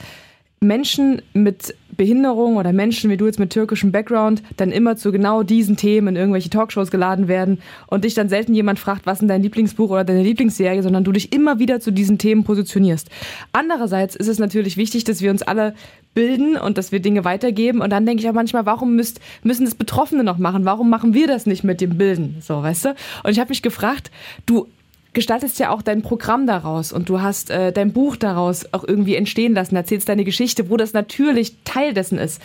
Menschen 0.61 1.23
mit 1.32 1.75
Behinderung 1.97 2.57
oder 2.57 2.73
Menschen 2.73 3.11
wie 3.11 3.17
du 3.17 3.26
jetzt 3.26 3.38
mit 3.38 3.50
türkischem 3.50 3.93
Background 3.93 4.43
dann 4.57 4.71
immer 4.71 4.97
zu 4.97 5.12
genau 5.12 5.43
diesen 5.43 5.76
Themen 5.76 6.09
in 6.09 6.17
irgendwelche 6.17 6.50
Talkshows 6.50 6.91
geladen 6.91 7.29
werden 7.29 7.59
und 7.87 8.05
dich 8.05 8.15
dann 8.15 8.29
selten 8.29 8.55
jemand 8.55 8.79
fragt, 8.79 9.07
was 9.07 9.23
ist 9.23 9.29
dein 9.29 9.43
Lieblingsbuch 9.43 9.91
oder 9.91 10.05
deine 10.05 10.23
Lieblingsserie, 10.23 10.83
sondern 10.83 11.05
du 11.05 11.12
dich 11.12 11.33
immer 11.33 11.59
wieder 11.59 11.81
zu 11.81 11.91
diesen 11.91 12.19
Themen 12.19 12.45
positionierst. 12.45 13.09
Andererseits 13.53 14.17
ist 14.17 14.29
es 14.29 14.38
natürlich 14.38 14.76
wichtig, 14.76 15.05
dass 15.05 15.23
wir 15.23 15.31
uns 15.31 15.43
alle 15.43 15.75
bilden 16.15 16.57
und 16.57 16.79
dass 16.79 16.93
wir 16.93 17.00
Dinge 17.00 17.25
weitergeben. 17.25 17.81
Und 17.81 17.91
dann 17.91 18.07
denke 18.07 18.23
ich 18.23 18.29
auch 18.29 18.35
manchmal, 18.35 18.67
warum 18.67 18.97
müsst, 18.97 19.21
müssen 19.45 19.65
das 19.65 19.75
Betroffene 19.75 20.25
noch 20.25 20.38
machen? 20.38 20.65
Warum 20.65 20.91
machen 20.91 21.15
wir 21.15 21.26
das 21.29 21.47
nicht 21.47 21.62
mit 21.62 21.81
dem 21.81 21.99
Bilden? 21.99 22.37
So, 22.41 22.62
weißt 22.62 22.87
du? 22.87 22.88
Und 23.23 23.31
ich 23.31 23.38
habe 23.38 23.50
mich 23.50 23.62
gefragt, 23.62 24.11
du 24.47 24.67
gestaltest 25.16 25.58
ja 25.58 25.70
auch 25.70 25.82
dein 25.82 26.02
Programm 26.02 26.46
daraus 26.46 26.92
und 26.92 27.08
du 27.08 27.20
hast 27.20 27.50
äh, 27.50 27.73
dein 27.73 27.92
Buch 27.92 28.16
daraus 28.16 28.73
auch 28.73 28.85
irgendwie 28.85 29.16
entstehen 29.16 29.54
lassen, 29.54 29.75
erzählst 29.75 30.08
deine 30.08 30.25
Geschichte, 30.25 30.70
wo 30.70 30.76
das 30.76 30.92
natürlich 30.92 31.56
Teil 31.64 31.94
dessen 31.94 32.18
ist. 32.18 32.40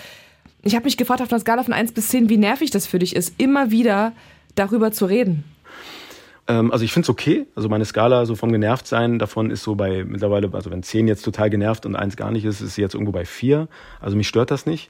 Ich 0.63 0.73
habe 0.73 0.85
mich 0.85 0.95
gefragt 0.95 1.21
auf 1.21 1.31
einer 1.31 1.41
Skala 1.41 1.63
von 1.63 1.73
1 1.73 1.91
bis 1.91 2.07
10, 2.07 2.29
wie 2.29 2.37
nervig 2.37 2.71
das 2.71 2.87
für 2.87 2.97
dich 2.97 3.15
ist, 3.15 3.35
immer 3.37 3.71
wieder 3.71 4.13
darüber 4.55 4.91
zu 4.93 5.05
reden. 5.05 5.43
Ähm, 6.47 6.71
also 6.71 6.85
ich 6.85 6.93
finde 6.93 7.05
es 7.05 7.09
okay. 7.09 7.45
Also 7.55 7.67
meine 7.67 7.83
Skala 7.83 8.25
so 8.25 8.35
vom 8.35 8.53
Genervtsein 8.53 9.19
davon 9.19 9.51
ist 9.51 9.63
so 9.63 9.75
bei 9.75 10.05
mittlerweile, 10.05 10.49
also 10.53 10.71
wenn 10.71 10.81
10 10.81 11.09
jetzt 11.09 11.23
total 11.23 11.49
genervt 11.49 11.85
und 11.85 11.97
1 11.97 12.15
gar 12.15 12.31
nicht 12.31 12.45
ist, 12.45 12.61
ist 12.61 12.75
sie 12.75 12.81
jetzt 12.81 12.93
irgendwo 12.93 13.11
bei 13.11 13.25
4. 13.25 13.67
Also 13.99 14.15
mich 14.15 14.29
stört 14.29 14.49
das 14.49 14.65
nicht, 14.65 14.89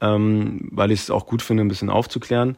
ähm, 0.00 0.70
weil 0.72 0.90
ich 0.90 1.00
es 1.00 1.10
auch 1.10 1.26
gut 1.26 1.42
finde, 1.42 1.64
ein 1.64 1.68
bisschen 1.68 1.90
aufzuklären 1.90 2.56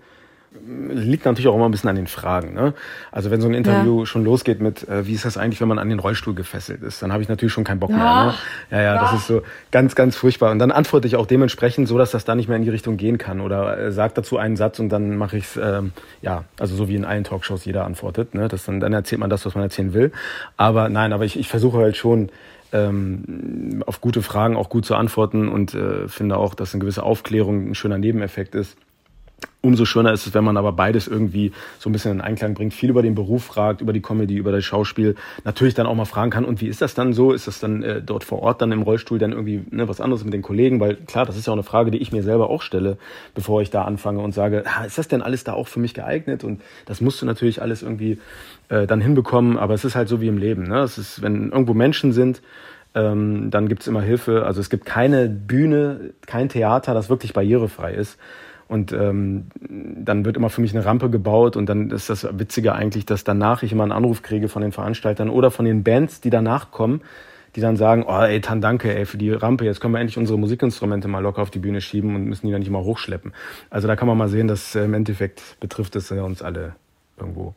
liegt 0.65 1.25
natürlich 1.25 1.49
auch 1.49 1.55
immer 1.55 1.65
ein 1.65 1.71
bisschen 1.71 1.91
an 1.91 1.97
den 1.97 2.07
Fragen. 2.07 2.55
Ne? 2.55 2.75
Also 3.11 3.31
wenn 3.31 3.41
so 3.41 3.49
ein 3.49 3.55
Interview 3.55 4.01
ja. 4.01 4.07
schon 4.07 4.25
losgeht 4.25 4.61
mit, 4.61 4.89
äh, 4.89 5.07
wie 5.07 5.15
ist 5.15 5.25
das 5.25 5.37
eigentlich, 5.37 5.61
wenn 5.61 5.69
man 5.69 5.79
an 5.79 5.89
den 5.89 5.99
Rollstuhl 5.99 6.35
gefesselt 6.35 6.83
ist, 6.83 7.03
dann 7.03 7.13
habe 7.13 7.23
ich 7.23 7.29
natürlich 7.29 7.53
schon 7.53 7.65
keinen 7.65 7.81
Bock 7.81 7.91
ja. 7.91 7.97
mehr. 7.97 8.25
Ne? 8.25 8.35
Ja, 8.71 8.77
ja, 8.79 8.83
ja, 8.95 9.01
das 9.01 9.15
ist 9.15 9.27
so 9.27 9.43
ganz, 9.71 9.95
ganz 9.95 10.17
furchtbar. 10.17 10.51
Und 10.51 10.59
dann 10.59 10.71
antworte 10.71 11.07
ich 11.07 11.17
auch 11.17 11.27
dementsprechend 11.27 11.89
so, 11.89 11.99
dass 11.99 12.11
das 12.11 12.25
da 12.25 12.35
nicht 12.35 12.49
mehr 12.49 12.57
in 12.57 12.65
die 12.65 12.71
Richtung 12.71 12.97
gehen 12.97 13.19
kann. 13.19 13.41
Oder 13.41 13.79
äh, 13.79 13.93
sag 13.93 14.15
dazu 14.15 14.37
einen 14.37 14.57
Satz 14.57 14.79
und 14.79 14.91
dann 14.91 15.17
mache 15.17 15.39
ich 15.39 15.45
es, 15.45 15.57
ähm, 15.57 15.93
ja, 16.21 16.45
also 16.59 16.77
so 16.77 16.89
wie 16.89 16.97
in 16.97 17.05
allen 17.05 17.25
Talkshows 17.25 17.65
jeder 17.65 17.85
antwortet. 17.85 18.35
Ne? 18.35 18.49
Das 18.49 18.65
dann, 18.65 18.81
dann 18.81 18.93
erzählt 18.93 19.21
man 19.21 19.31
das, 19.31 19.45
was 19.47 19.55
man 19.55 19.65
erzählen 19.65 19.95
will. 19.95 20.13
Aber 20.57 20.89
nein, 20.89 21.13
aber 21.13 21.25
ich, 21.25 21.39
ich 21.39 21.49
versuche 21.49 21.79
halt 21.79 21.97
schon, 21.97 22.31
ähm, 22.73 23.83
auf 23.87 24.01
gute 24.01 24.23
Fragen 24.23 24.57
auch 24.57 24.71
gut 24.71 24.87
zu 24.87 24.95
antworten 24.95 25.49
und 25.49 25.75
äh, 25.75 26.09
finde 26.09 26.39
auch, 26.39 26.55
dass 26.55 26.73
eine 26.73 26.81
gewisse 26.81 27.03
Aufklärung 27.03 27.71
ein 27.71 27.75
schöner 27.75 27.99
Nebeneffekt 27.99 28.55
ist. 28.55 28.79
Umso 29.65 29.85
schöner 29.85 30.13
ist 30.13 30.27
es, 30.27 30.35
wenn 30.35 30.43
man 30.43 30.57
aber 30.57 30.73
beides 30.73 31.07
irgendwie 31.07 31.53
so 31.79 31.89
ein 31.89 31.93
bisschen 31.93 32.11
in 32.11 32.21
Einklang 32.21 32.55
bringt, 32.55 32.75
viel 32.75 32.91
über 32.91 33.03
den 33.03 33.15
Beruf 33.15 33.45
fragt, 33.45 33.81
über 33.81 33.93
die 33.93 34.03
Comedy, 34.03 34.37
über 34.37 34.51
das 34.51 34.65
Schauspiel, 34.65 35.15
natürlich 35.45 35.75
dann 35.75 35.87
auch 35.87 35.95
mal 35.95 36.05
fragen 36.05 36.33
kann, 36.33 36.45
und 36.45 36.61
wie 36.61 36.67
ist 36.67 36.83
das 36.83 36.95
dann 36.95 37.13
so? 37.13 37.33
Ist 37.33 37.47
das 37.47 37.61
dann 37.61 37.83
äh, 37.85 38.03
dort 38.03 38.25
vor 38.25 38.43
Ort 38.43 38.61
dann 38.61 38.73
im 38.73 38.83
Rollstuhl 38.83 39.21
dann 39.21 39.31
irgendwie 39.31 39.63
ne, 39.71 39.89
was 39.89 40.01
anderes 40.01 40.25
mit 40.25 40.35
den 40.35 40.43
Kollegen? 40.43 40.81
Weil 40.81 40.97
klar, 40.97 41.27
das 41.27 41.37
ist 41.37 41.47
ja 41.47 41.53
auch 41.53 41.57
eine 41.57 41.63
Frage, 41.63 41.93
die 41.93 41.99
ich 41.99 42.11
mir 42.11 42.25
selber 42.25 42.51
auch 42.51 42.61
stelle, 42.61 42.99
bevor 43.37 43.63
ich 43.63 43.71
da 43.71 43.85
anfange 43.85 44.21
und 44.21 44.35
sage, 44.35 44.65
ah, 44.67 44.85
ist 44.85 44.99
das 44.99 45.07
denn 45.07 45.23
alles 45.23 45.45
da 45.45 45.53
auch 45.53 45.69
für 45.69 45.79
mich 45.79 45.95
geeignet? 45.95 46.43
Und 46.43 46.61
das 46.87 47.01
musst 47.01 47.23
du 47.23 47.27
natürlich 47.27 47.63
alles 47.63 47.83
irgendwie 47.83 48.19
äh, 48.69 48.89
dann 48.89 49.01
hinbekommen, 49.01 49.59
aber 49.59 49.75
es 49.75 49.85
ist 49.85 49.95
halt 49.95 50.09
so 50.09 50.21
wie 50.21 50.29
im 50.29 50.39
Leben. 50.39 50.65
Ne? 50.65 50.81
Es 50.81 50.99
ist, 50.99 51.23
wenn 51.23 51.53
irgendwo 51.53 51.75
Menschen 51.75 52.13
sind, 52.13 52.43
ähm, 52.95 53.51
dann 53.51 53.69
gibt's 53.69 53.87
immer 53.87 54.03
Hilfe. 54.03 54.45
Also 54.45 54.61
es 54.61 54.71
gibt 54.71 54.87
keine 54.87 55.29
Bühne, 55.29 56.15
kein 56.27 56.49
Theater, 56.49 56.95
das 56.95 57.09
wirklich 57.09 57.33
barrierefrei 57.33 57.95
ist. 57.95 58.19
Und 58.73 58.91
ähm, 58.91 59.49
dann 59.61 60.25
wird 60.25 60.39
immer 60.39 60.49
für 60.49 60.63
mich 60.63 60.75
eine 60.75 60.87
Rampe 60.87 61.11
gebaut 61.11 61.59
und 61.59 61.69
dann 61.69 61.91
ist 61.91 62.09
das 62.09 62.27
Witzige 62.39 62.75
eigentlich, 62.75 63.05
dass 63.05 63.23
danach 63.23 63.63
ich 63.63 63.71
immer 63.71 63.83
einen 63.83 63.93
Anruf 63.93 64.23
kriege 64.23 64.49
von 64.49 64.63
den 64.63 64.73
Veranstaltern 64.73 65.29
oder 65.29 65.51
von 65.51 65.67
den 65.67 65.85
Bands, 65.85 66.23
die 66.23 66.31
danach 66.31 66.71
kommen, 66.71 67.03
die 67.55 67.61
dann 67.61 67.77
sagen, 67.77 68.07
oh 68.09 68.23
ey, 68.23 68.41
Tan, 68.41 68.63
danke 68.63 68.97
ey, 68.97 69.05
für 69.05 69.19
die 69.19 69.31
Rampe, 69.31 69.67
jetzt 69.67 69.83
können 69.83 69.93
wir 69.93 70.01
endlich 70.01 70.17
unsere 70.17 70.39
Musikinstrumente 70.39 71.07
mal 71.07 71.19
locker 71.19 71.43
auf 71.43 71.51
die 71.51 71.59
Bühne 71.59 71.83
schieben 71.83 72.17
und 72.17 72.25
müssen 72.25 72.47
die 72.47 72.53
dann 72.53 72.61
nicht 72.61 72.71
mal 72.71 72.83
hochschleppen. 72.83 73.35
Also 73.69 73.89
da 73.89 73.95
kann 73.95 74.09
man 74.09 74.17
mal 74.17 74.29
sehen, 74.29 74.49
dass 74.49 74.75
äh, 74.75 74.85
im 74.85 74.95
Endeffekt 74.95 75.43
betrifft 75.61 75.95
es 75.97 76.11
uns 76.11 76.41
alle 76.41 76.75
irgendwo. 77.19 77.55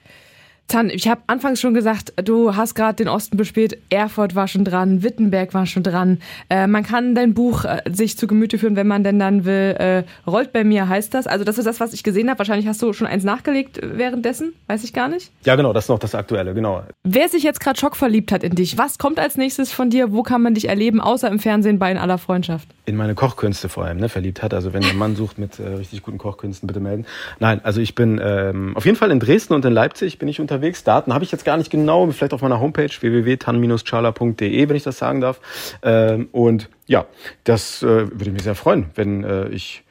Tan, 0.67 0.89
ich 0.89 1.07
habe 1.07 1.22
anfangs 1.27 1.62
schon 1.62 1.75
gesagt, 1.75 2.12
du 2.24 2.55
hast 2.55 2.74
gerade 2.74 2.95
den 2.95 3.07
Osten 3.07 3.38
bespielt, 3.38 3.77
Erfurt 3.91 4.34
war 4.34 4.48
schon 4.48 4.65
dran, 4.65 5.03
Wittenberg 5.03 5.53
war 5.53 5.67
schon 5.67 5.84
dran. 5.84 6.19
Äh, 6.50 6.65
man 6.65 6.84
kann 6.84 7.13
dein 7.13 7.36
Buch 7.36 7.65
äh, 7.65 7.84
sich 7.91 8.17
zu 8.17 8.25
Gemüte 8.25 8.57
führen, 8.57 8.75
wenn 8.75 8.88
man 8.88 9.03
denn 9.03 9.19
dann 9.19 9.45
will. 9.45 9.75
Äh, 9.77 10.03
Rollt 10.25 10.53
bei 10.53 10.63
mir 10.63 10.89
heißt 10.89 11.13
das. 11.13 11.27
Also 11.27 11.45
das 11.45 11.60
ist 11.60 11.65
das, 11.65 11.79
was 11.79 11.93
ich 11.93 12.03
gesehen 12.03 12.29
habe. 12.29 12.39
Wahrscheinlich 12.39 12.67
hast 12.67 12.81
du 12.81 12.93
schon 12.93 13.05
eins 13.05 13.24
nachgelegt 13.24 13.79
währenddessen, 13.84 14.53
weiß 14.65 14.84
ich 14.84 14.93
gar 14.93 15.07
nicht. 15.07 15.31
Ja, 15.43 15.55
genau, 15.55 15.72
das 15.72 15.86
ist 15.86 15.89
noch 15.89 16.00
das 16.00 16.15
Aktuelle, 16.15 16.55
genau. 16.55 16.81
Wer 17.03 17.29
sich 17.29 17.43
jetzt 17.43 17.60
gerade 17.60 17.79
schockverliebt 17.79 18.31
hat 18.31 18.43
in 18.43 18.55
dich, 18.55 18.75
was 18.75 18.98
kommt 18.98 19.19
als 19.19 19.38
nächstes 19.38 19.72
von 19.72 19.91
dir? 19.91 20.13
Wo 20.13 20.24
kann 20.24 20.41
man 20.41 20.55
dich 20.55 20.67
erleben, 20.67 21.00
außer 21.00 21.27
im 21.27 21.37
Fernsehen 21.37 21.77
bei 21.77 21.92
In 21.92 22.00
aller 22.00 22.18
Freundschaft? 22.18 22.68
In 22.85 22.96
meine 22.96 23.13
Kochkünste 23.13 23.70
vor 23.70 23.85
allem, 23.85 23.98
ne, 23.98 24.09
verliebt 24.09 24.42
hat. 24.42 24.53
Also 24.55 24.74
wenn 24.74 24.81
ihr 24.81 24.90
einen 24.90 25.00
Mann 25.00 25.16
sucht 25.16 25.37
mit 25.37 25.59
äh, 25.59 25.68
richtig 25.68 26.01
guten 26.01 26.18
Kochkünsten, 26.18 26.66
bitte 26.66 26.79
melden. 26.79 27.05
Nein, 27.40 27.61
also 27.63 27.81
ich 27.81 27.94
bin 27.94 28.20
ähm, 28.24 28.75
auf 28.75 28.85
jeden 28.85 28.98
Fall 28.98 29.11
in 29.11 29.20
Dresden 29.20 29.53
und 29.53 29.63
in 29.63 29.72
Leipzig 29.72 30.18
bin 30.18 30.27
ich 30.27 30.40
unterwegs. 30.55 30.83
Daten 30.83 31.13
habe 31.13 31.24
ich 31.24 31.31
jetzt 31.31 31.46
gar 31.46 31.57
nicht 31.57 31.70
genau, 31.70 32.09
vielleicht 32.11 32.33
auf 32.33 32.41
meiner 32.41 32.59
Homepage 32.59 32.89
www.tan-charla.de, 32.89 34.70
wenn 34.70 34.75
ich 34.75 34.83
das 34.83 34.98
sagen 34.98 35.22
darf. 35.22 35.39
Ähm, 35.83 36.29
und 36.31 36.70
ja, 36.87 37.05
das 37.44 37.83
äh, 37.83 38.07
würde 38.11 38.31
mich 38.31 38.44
sehr 38.44 38.55
freuen, 38.55 38.87
wenn 38.96 39.24
äh, 39.24 39.50
ich 39.50 39.83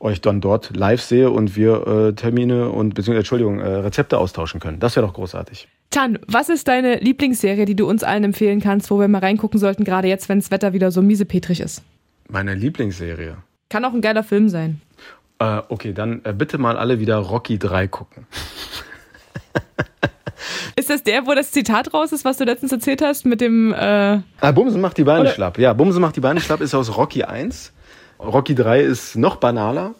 euch 0.00 0.20
dann 0.20 0.40
dort 0.40 0.76
live 0.76 1.00
sehe 1.00 1.30
und 1.30 1.56
wir 1.56 1.86
äh, 1.86 2.12
Termine 2.12 2.70
und 2.70 2.94
beziehungsweise 2.94 3.18
Entschuldigung, 3.18 3.60
äh, 3.60 3.68
Rezepte 3.68 4.18
austauschen 4.18 4.60
können. 4.60 4.78
Das 4.80 4.96
wäre 4.96 5.06
doch 5.06 5.14
großartig. 5.14 5.68
Tan, 5.90 6.18
was 6.26 6.48
ist 6.48 6.68
deine 6.68 6.96
Lieblingsserie, 6.96 7.64
die 7.64 7.74
du 7.74 7.88
uns 7.88 8.04
allen 8.04 8.24
empfehlen 8.24 8.60
kannst, 8.60 8.90
wo 8.90 9.00
wir 9.00 9.08
mal 9.08 9.18
reingucken 9.18 9.58
sollten, 9.58 9.84
gerade 9.84 10.08
jetzt, 10.08 10.28
wenn 10.28 10.38
das 10.38 10.50
Wetter 10.50 10.72
wieder 10.72 10.90
so 10.90 11.02
miesepetrig 11.02 11.60
ist? 11.60 11.82
Meine 12.28 12.54
Lieblingsserie. 12.54 13.38
Kann 13.70 13.84
auch 13.84 13.92
ein 13.92 14.00
geiler 14.00 14.22
Film 14.22 14.48
sein. 14.48 14.80
Äh, 15.40 15.62
okay, 15.68 15.92
dann 15.92 16.22
bitte 16.36 16.58
mal 16.58 16.76
alle 16.76 17.00
wieder 17.00 17.16
Rocky 17.16 17.58
3 17.58 17.88
gucken. 17.88 18.26
Ist 20.78 20.90
das 20.90 21.02
der, 21.02 21.26
wo 21.26 21.34
das 21.34 21.50
Zitat 21.50 21.92
raus 21.92 22.12
ist, 22.12 22.24
was 22.24 22.36
du 22.36 22.44
letztens 22.44 22.70
erzählt 22.70 23.02
hast 23.02 23.26
mit 23.26 23.40
dem. 23.40 23.72
Äh 23.72 24.20
ah, 24.40 24.52
Bumsen 24.52 24.80
macht 24.80 24.96
die 24.96 25.02
Beine 25.02 25.22
Oder? 25.22 25.30
schlapp. 25.30 25.58
Ja, 25.58 25.72
Bumsen 25.72 26.00
macht 26.00 26.14
die 26.14 26.20
Beine 26.20 26.40
schlapp 26.40 26.60
ist 26.60 26.72
aus 26.72 26.96
Rocky 26.96 27.24
1. 27.24 27.72
Rocky 28.20 28.54
3 28.54 28.82
ist 28.82 29.16
noch 29.16 29.36
banaler. 29.36 29.96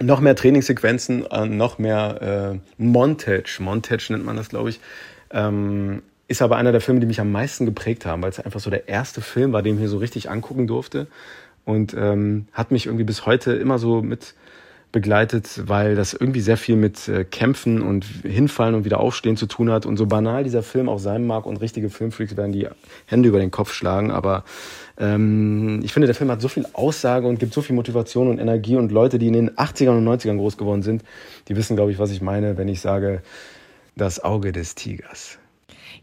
Noch 0.00 0.20
mehr 0.20 0.36
Trainingssequenzen, 0.36 1.26
äh, 1.26 1.46
noch 1.46 1.78
mehr 1.78 2.54
äh, 2.54 2.58
Montage. 2.80 3.58
Montage 3.58 4.12
nennt 4.12 4.24
man 4.24 4.36
das, 4.36 4.50
glaube 4.50 4.70
ich. 4.70 4.78
Ähm, 5.32 6.02
ist 6.28 6.42
aber 6.42 6.58
einer 6.58 6.70
der 6.70 6.80
Filme, 6.80 7.00
die 7.00 7.06
mich 7.06 7.20
am 7.20 7.32
meisten 7.32 7.66
geprägt 7.66 8.06
haben, 8.06 8.22
weil 8.22 8.30
es 8.30 8.38
einfach 8.38 8.60
so 8.60 8.70
der 8.70 8.88
erste 8.88 9.20
Film 9.20 9.52
war, 9.52 9.62
den 9.62 9.74
ich 9.74 9.80
mir 9.80 9.88
so 9.88 9.98
richtig 9.98 10.30
angucken 10.30 10.68
durfte. 10.68 11.08
Und 11.64 11.92
ähm, 11.94 12.46
hat 12.52 12.70
mich 12.70 12.86
irgendwie 12.86 13.04
bis 13.04 13.26
heute 13.26 13.52
immer 13.54 13.78
so 13.78 14.00
mit 14.00 14.34
begleitet, 14.94 15.62
weil 15.66 15.96
das 15.96 16.14
irgendwie 16.14 16.40
sehr 16.40 16.56
viel 16.56 16.76
mit 16.76 17.08
äh, 17.08 17.24
Kämpfen 17.24 17.82
und 17.82 18.04
Hinfallen 18.22 18.76
und 18.76 18.84
wieder 18.84 19.00
aufstehen 19.00 19.36
zu 19.36 19.46
tun 19.46 19.70
hat. 19.70 19.86
Und 19.86 19.96
so 19.96 20.06
banal 20.06 20.44
dieser 20.44 20.62
Film 20.62 20.88
auch 20.88 21.00
sein 21.00 21.26
mag 21.26 21.46
und 21.46 21.56
richtige 21.56 21.90
Filmfreaks 21.90 22.36
werden 22.36 22.52
die 22.52 22.68
Hände 23.06 23.28
über 23.28 23.40
den 23.40 23.50
Kopf 23.50 23.72
schlagen. 23.72 24.12
Aber 24.12 24.44
ähm, 24.96 25.80
ich 25.82 25.92
finde, 25.92 26.06
der 26.06 26.14
Film 26.14 26.30
hat 26.30 26.40
so 26.40 26.46
viel 26.46 26.64
Aussage 26.74 27.26
und 27.26 27.40
gibt 27.40 27.52
so 27.52 27.60
viel 27.60 27.74
Motivation 27.74 28.28
und 28.28 28.38
Energie. 28.38 28.76
Und 28.76 28.92
Leute, 28.92 29.18
die 29.18 29.26
in 29.26 29.32
den 29.32 29.50
80ern 29.50 29.98
und 29.98 30.06
90ern 30.06 30.36
groß 30.36 30.56
geworden 30.56 30.82
sind, 30.82 31.02
die 31.48 31.56
wissen, 31.56 31.74
glaube 31.74 31.90
ich, 31.90 31.98
was 31.98 32.12
ich 32.12 32.22
meine, 32.22 32.56
wenn 32.56 32.68
ich 32.68 32.80
sage, 32.80 33.20
das 33.96 34.22
Auge 34.22 34.52
des 34.52 34.76
Tigers. 34.76 35.38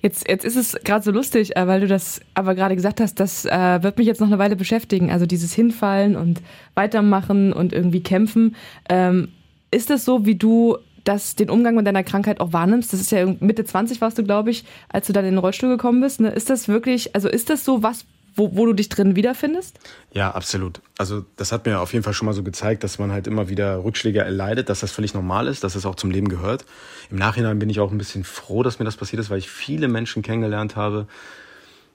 Jetzt, 0.02 0.28
jetzt 0.28 0.46
ist 0.46 0.56
es 0.56 0.76
gerade 0.84 1.04
so 1.04 1.12
lustig, 1.12 1.56
äh, 1.56 1.68
weil 1.68 1.82
du 1.82 1.88
das 1.88 2.22
aber 2.34 2.56
gerade 2.56 2.76
gesagt 2.76 3.00
hast, 3.00 3.20
das 3.20 3.46
äh, 3.46 3.84
wird 3.84 3.98
mich 3.98 4.08
jetzt 4.08 4.20
noch 4.20 4.28
eine 4.28 4.40
Weile 4.40 4.56
beschäftigen. 4.56 5.12
Also 5.12 5.26
dieses 5.26 5.54
Hinfallen 5.54 6.16
und 6.16 6.42
weitermachen 6.74 7.54
und 7.54 7.72
irgendwie 7.72 8.02
kämpfen. 8.02 8.56
Ähm, 8.90 9.30
ist 9.70 9.90
das 9.90 10.04
so, 10.04 10.26
wie 10.26 10.36
du 10.36 10.78
das, 11.04 11.36
den 11.36 11.50
Umgang 11.50 11.76
mit 11.76 11.86
deiner 11.86 12.04
Krankheit 12.04 12.40
auch 12.40 12.52
wahrnimmst? 12.52 12.94
Das 12.94 13.00
ist 13.00 13.12
ja 13.12 13.26
Mitte 13.40 13.64
20 13.64 14.02
warst 14.02 14.18
du, 14.18 14.24
glaube 14.24 14.50
ich, 14.50 14.66
als 14.90 15.08
du 15.08 15.14
dann 15.14 15.26
in 15.26 15.32
den 15.32 15.40
Rollstuhl 15.40 15.70
gekommen 15.70 16.02
bist. 16.02 16.20
Ne? 16.20 16.30
Ist 16.30 16.50
das 16.50 16.68
wirklich, 16.68 17.16
also 17.16 17.30
ist 17.30 17.50
das 17.50 17.64
so 17.64 17.84
was, 17.84 18.06
wo, 18.36 18.56
wo 18.56 18.66
du 18.66 18.74
dich 18.74 18.90
drin 18.90 19.16
wiederfindest? 19.16 19.80
Ja, 20.14 20.32
absolut. 20.32 20.82
Also 20.98 21.26
das 21.36 21.52
hat 21.52 21.66
mir 21.66 21.80
auf 21.80 21.94
jeden 21.94 22.04
Fall 22.04 22.14
schon 22.14 22.26
mal 22.26 22.34
so 22.34 22.44
gezeigt, 22.44 22.84
dass 22.84 23.00
man 23.00 23.12
halt 23.12 23.28
immer 23.28 23.50
wieder 23.50 23.84
Rückschläge 23.84 24.20
erleidet, 24.20 24.70
dass 24.70 24.80
das 24.80 24.92
völlig 24.92 25.14
normal 25.14 25.48
ist, 25.48 25.64
dass 25.64 25.76
es 25.76 25.86
auch 25.86 25.96
zum 25.96 26.12
Leben 26.12 26.30
gehört. 26.30 26.66
Im 27.10 27.18
Nachhinein 27.18 27.60
bin 27.60 27.70
ich 27.70 27.80
auch 27.80 27.92
ein 27.92 27.98
bisschen 27.98 28.24
froh, 28.24 28.64
dass 28.64 28.80
mir 28.80 28.86
das 28.86 28.98
passiert 28.98 29.20
ist, 29.20 29.30
weil 29.30 29.40
ich 29.40 29.50
viele 29.50 29.88
Menschen 29.88 30.22
kennengelernt 30.22 30.76
habe, 30.76 31.08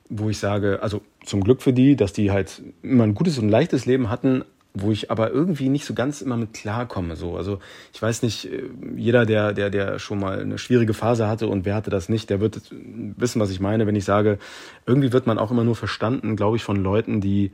wo 0.09 0.31
ich 0.31 0.39
sage, 0.39 0.81
also 0.83 1.03
zum 1.25 1.43
Glück 1.43 1.63
für 1.63 1.73
die, 1.73 1.97
dass 1.97 2.13
die 2.13 2.31
halt 2.31 2.63
immer 2.83 3.05
ein 3.05 3.15
gutes 3.15 3.39
und 3.39 3.49
leichtes 3.49 3.87
Leben 3.87 4.11
hatten, 4.11 4.45
wo 4.79 4.93
ich 4.93 5.11
aber 5.11 5.31
irgendwie 5.31 5.69
nicht 5.69 5.85
so 5.85 5.95
ganz 5.95 6.21
immer 6.21 6.37
mit 6.37 6.53
klarkomme. 6.53 7.17
So. 7.17 7.37
Also 7.37 7.59
ich 7.93 8.01
weiß 8.01 8.23
nicht, 8.23 8.53
äh, 8.53 8.65
jeder, 8.97 9.25
der, 9.25 9.53
der, 9.53 9.71
der 9.71 9.99
schon 9.99 10.21
mal 10.21 10.39
eine 10.39 10.59
schwierige 10.59 10.95
Phase 10.95 11.29
hatte 11.29 11.49
und 11.49 11.65
wer 11.65 11.75
hatte 11.75 11.91
das 11.91 12.09
nicht, 12.09 12.31
der 12.31 12.41
wird 12.41 12.61
wissen, 12.71 13.41
was 13.41 13.51
ich 13.51 13.61
meine, 13.61 13.87
wenn 13.87 13.97
ich 13.97 14.05
sage, 14.05 14.39
irgendwie 14.87 15.13
wird 15.13 15.27
man 15.27 15.39
auch 15.39 15.51
immer 15.51 15.65
nur 15.65 15.77
verstanden, 15.77 16.37
glaube 16.37 16.57
ich, 16.57 16.65
von 16.65 16.77
Leuten, 16.77 17.21
die, 17.21 17.53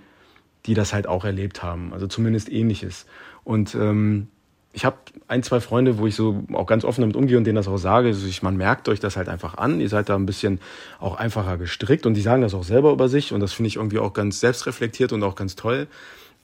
die 0.66 0.74
das 0.74 0.92
halt 0.92 1.06
auch 1.06 1.24
erlebt 1.24 1.62
haben. 1.62 1.92
Also 1.92 2.06
zumindest 2.06 2.50
ähnliches. 2.50 3.06
Und 3.44 3.74
ähm, 3.74 4.28
ich 4.72 4.84
habe 4.84 4.96
ein, 5.28 5.42
zwei 5.42 5.60
Freunde, 5.60 5.98
wo 5.98 6.06
ich 6.06 6.16
so 6.16 6.44
auch 6.54 6.66
ganz 6.66 6.84
offen 6.84 7.02
damit 7.02 7.14
umgehe 7.14 7.36
und 7.36 7.44
denen 7.44 7.56
das 7.56 7.68
auch 7.68 7.76
sage. 7.76 8.08
Also 8.08 8.26
ich, 8.26 8.42
man 8.42 8.56
merkt 8.56 8.88
euch 8.88 9.00
das 9.00 9.16
halt 9.16 9.28
einfach 9.28 9.58
an. 9.58 9.80
Ihr 9.80 9.88
seid 9.88 10.08
da 10.08 10.16
ein 10.16 10.26
bisschen 10.26 10.60
auch 10.98 11.16
einfacher 11.16 11.58
gestrickt 11.58 12.06
und 12.06 12.14
die 12.14 12.22
sagen 12.22 12.42
das 12.42 12.54
auch 12.54 12.64
selber 12.64 12.90
über 12.90 13.08
sich 13.08 13.32
und 13.32 13.40
das 13.40 13.52
finde 13.52 13.68
ich 13.68 13.76
irgendwie 13.76 13.98
auch 13.98 14.12
ganz 14.12 14.40
selbstreflektiert 14.40 15.12
und 15.12 15.22
auch 15.22 15.34
ganz 15.34 15.56
toll. 15.56 15.88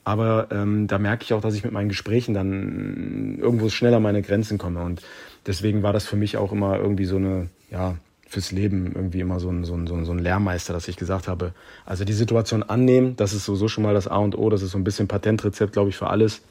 Aber 0.03 0.47
ähm, 0.51 0.87
da 0.87 0.97
merke 0.97 1.23
ich 1.23 1.33
auch, 1.33 1.41
dass 1.41 1.55
ich 1.55 1.63
mit 1.63 1.73
meinen 1.73 1.89
Gesprächen 1.89 2.33
dann 2.33 3.37
irgendwo 3.39 3.69
schneller 3.69 3.97
an 3.97 4.03
meine 4.03 4.21
Grenzen 4.21 4.57
komme. 4.57 4.81
Und 4.83 5.01
deswegen 5.45 5.83
war 5.83 5.93
das 5.93 6.05
für 6.05 6.15
mich 6.15 6.37
auch 6.37 6.51
immer 6.51 6.77
irgendwie 6.77 7.05
so 7.05 7.17
eine, 7.17 7.49
ja, 7.69 7.95
fürs 8.27 8.51
Leben 8.51 8.91
irgendwie 8.95 9.21
immer 9.21 9.39
so 9.39 9.49
ein, 9.49 9.65
so, 9.65 9.73
ein, 9.73 9.87
so 9.87 10.11
ein 10.11 10.19
Lehrmeister, 10.19 10.71
dass 10.71 10.87
ich 10.87 10.97
gesagt 10.97 11.27
habe, 11.27 11.53
also 11.85 12.05
die 12.05 12.13
Situation 12.13 12.61
annehmen, 12.61 13.15
das 13.15 13.33
ist 13.33 13.45
sowieso 13.45 13.67
schon 13.67 13.83
mal 13.83 13.95
das 13.95 14.07
A 14.07 14.17
und 14.17 14.37
O, 14.37 14.49
das 14.49 14.61
ist 14.61 14.71
so 14.71 14.77
ein 14.77 14.83
bisschen 14.83 15.07
Patentrezept, 15.07 15.73
glaube 15.73 15.89
ich, 15.89 15.97
für 15.97 16.07
alles 16.07 16.41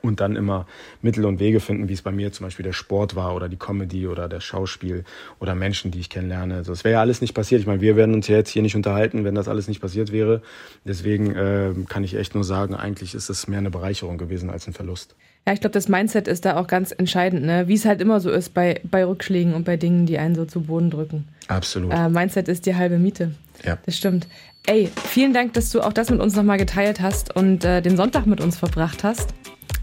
und 0.00 0.20
dann 0.20 0.36
immer 0.36 0.66
Mittel 1.02 1.24
und 1.24 1.40
Wege 1.40 1.60
finden, 1.60 1.88
wie 1.88 1.92
es 1.92 2.02
bei 2.02 2.12
mir 2.12 2.32
zum 2.32 2.46
Beispiel 2.46 2.64
der 2.64 2.72
Sport 2.72 3.14
war 3.14 3.34
oder 3.34 3.48
die 3.48 3.56
Comedy 3.56 4.06
oder 4.06 4.28
der 4.28 4.40
Schauspiel 4.40 5.04
oder 5.40 5.54
Menschen, 5.54 5.90
die 5.90 6.00
ich 6.00 6.08
kennenlerne. 6.08 6.56
Also 6.56 6.72
das 6.72 6.84
wäre 6.84 6.94
ja 6.94 7.00
alles 7.00 7.20
nicht 7.20 7.34
passiert. 7.34 7.60
Ich 7.60 7.66
meine, 7.66 7.80
wir 7.80 7.96
werden 7.96 8.14
uns 8.14 8.28
ja 8.28 8.36
jetzt 8.36 8.50
hier 8.50 8.62
nicht 8.62 8.76
unterhalten, 8.76 9.24
wenn 9.24 9.34
das 9.34 9.48
alles 9.48 9.68
nicht 9.68 9.80
passiert 9.80 10.12
wäre. 10.12 10.42
Deswegen 10.84 11.34
äh, 11.34 11.72
kann 11.88 12.04
ich 12.04 12.14
echt 12.14 12.34
nur 12.34 12.44
sagen, 12.44 12.74
eigentlich 12.74 13.14
ist 13.14 13.28
es 13.28 13.48
mehr 13.48 13.58
eine 13.58 13.70
Bereicherung 13.70 14.18
gewesen 14.18 14.50
als 14.50 14.66
ein 14.66 14.72
Verlust. 14.72 15.14
Ja, 15.46 15.52
ich 15.52 15.60
glaube, 15.60 15.74
das 15.74 15.88
Mindset 15.88 16.28
ist 16.28 16.44
da 16.44 16.56
auch 16.56 16.68
ganz 16.68 16.92
entscheidend, 16.96 17.44
ne? 17.44 17.66
wie 17.66 17.74
es 17.74 17.84
halt 17.84 18.00
immer 18.00 18.20
so 18.20 18.30
ist 18.30 18.54
bei, 18.54 18.80
bei 18.84 19.04
Rückschlägen 19.04 19.54
und 19.54 19.64
bei 19.64 19.76
Dingen, 19.76 20.06
die 20.06 20.18
einen 20.18 20.36
so 20.36 20.44
zu 20.44 20.60
Boden 20.62 20.90
drücken. 20.90 21.26
Absolut. 21.48 21.92
Äh, 21.92 22.08
Mindset 22.08 22.46
ist 22.46 22.64
die 22.66 22.76
halbe 22.76 22.98
Miete. 22.98 23.32
Ja. 23.64 23.78
Das 23.84 23.96
stimmt. 23.96 24.28
Ey, 24.66 24.88
vielen 25.08 25.32
Dank, 25.32 25.54
dass 25.54 25.70
du 25.70 25.80
auch 25.80 25.92
das 25.92 26.10
mit 26.10 26.20
uns 26.20 26.36
nochmal 26.36 26.58
geteilt 26.58 27.00
hast 27.00 27.34
und 27.34 27.64
äh, 27.64 27.82
den 27.82 27.96
Sonntag 27.96 28.26
mit 28.26 28.40
uns 28.40 28.56
verbracht 28.56 29.02
hast. 29.02 29.34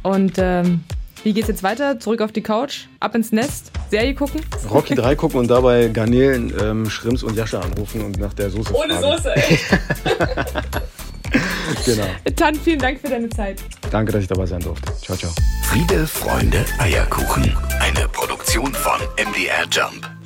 Und 0.03 0.33
ähm, 0.37 0.83
wie 1.23 1.33
geht's 1.33 1.47
jetzt 1.47 1.63
weiter? 1.63 1.99
Zurück 1.99 2.21
auf 2.21 2.31
die 2.31 2.41
Couch, 2.41 2.85
ab 2.99 3.15
ins 3.15 3.31
Nest, 3.31 3.71
Serie 3.89 4.13
gucken? 4.15 4.41
Rocky 4.69 4.95
3 4.95 5.15
gucken 5.15 5.39
und 5.39 5.49
dabei 5.49 5.89
Garnelen, 5.89 6.53
ähm, 6.61 6.89
Schrimps 6.89 7.23
und 7.23 7.35
Jascha 7.35 7.59
anrufen 7.59 8.01
und 8.01 8.19
nach 8.19 8.33
der 8.33 8.49
Soße 8.49 8.73
Ohne 8.73 8.95
fragen. 8.95 9.17
Soße, 9.17 9.35
ey. 9.35 9.59
Genau. 11.85 12.07
Tan, 12.35 12.55
vielen 12.55 12.79
Dank 12.79 12.99
für 12.99 13.09
deine 13.09 13.29
Zeit. 13.29 13.61
Danke, 13.91 14.11
dass 14.11 14.23
ich 14.23 14.27
dabei 14.27 14.45
sein 14.45 14.61
durfte. 14.61 14.91
Ciao, 15.01 15.17
ciao. 15.17 15.31
Friede, 15.63 16.07
Freunde, 16.07 16.65
Eierkuchen. 16.79 17.55
Eine 17.79 18.07
Produktion 18.09 18.73
von 18.73 18.99
MDR 19.17 19.65
Jump. 19.71 20.18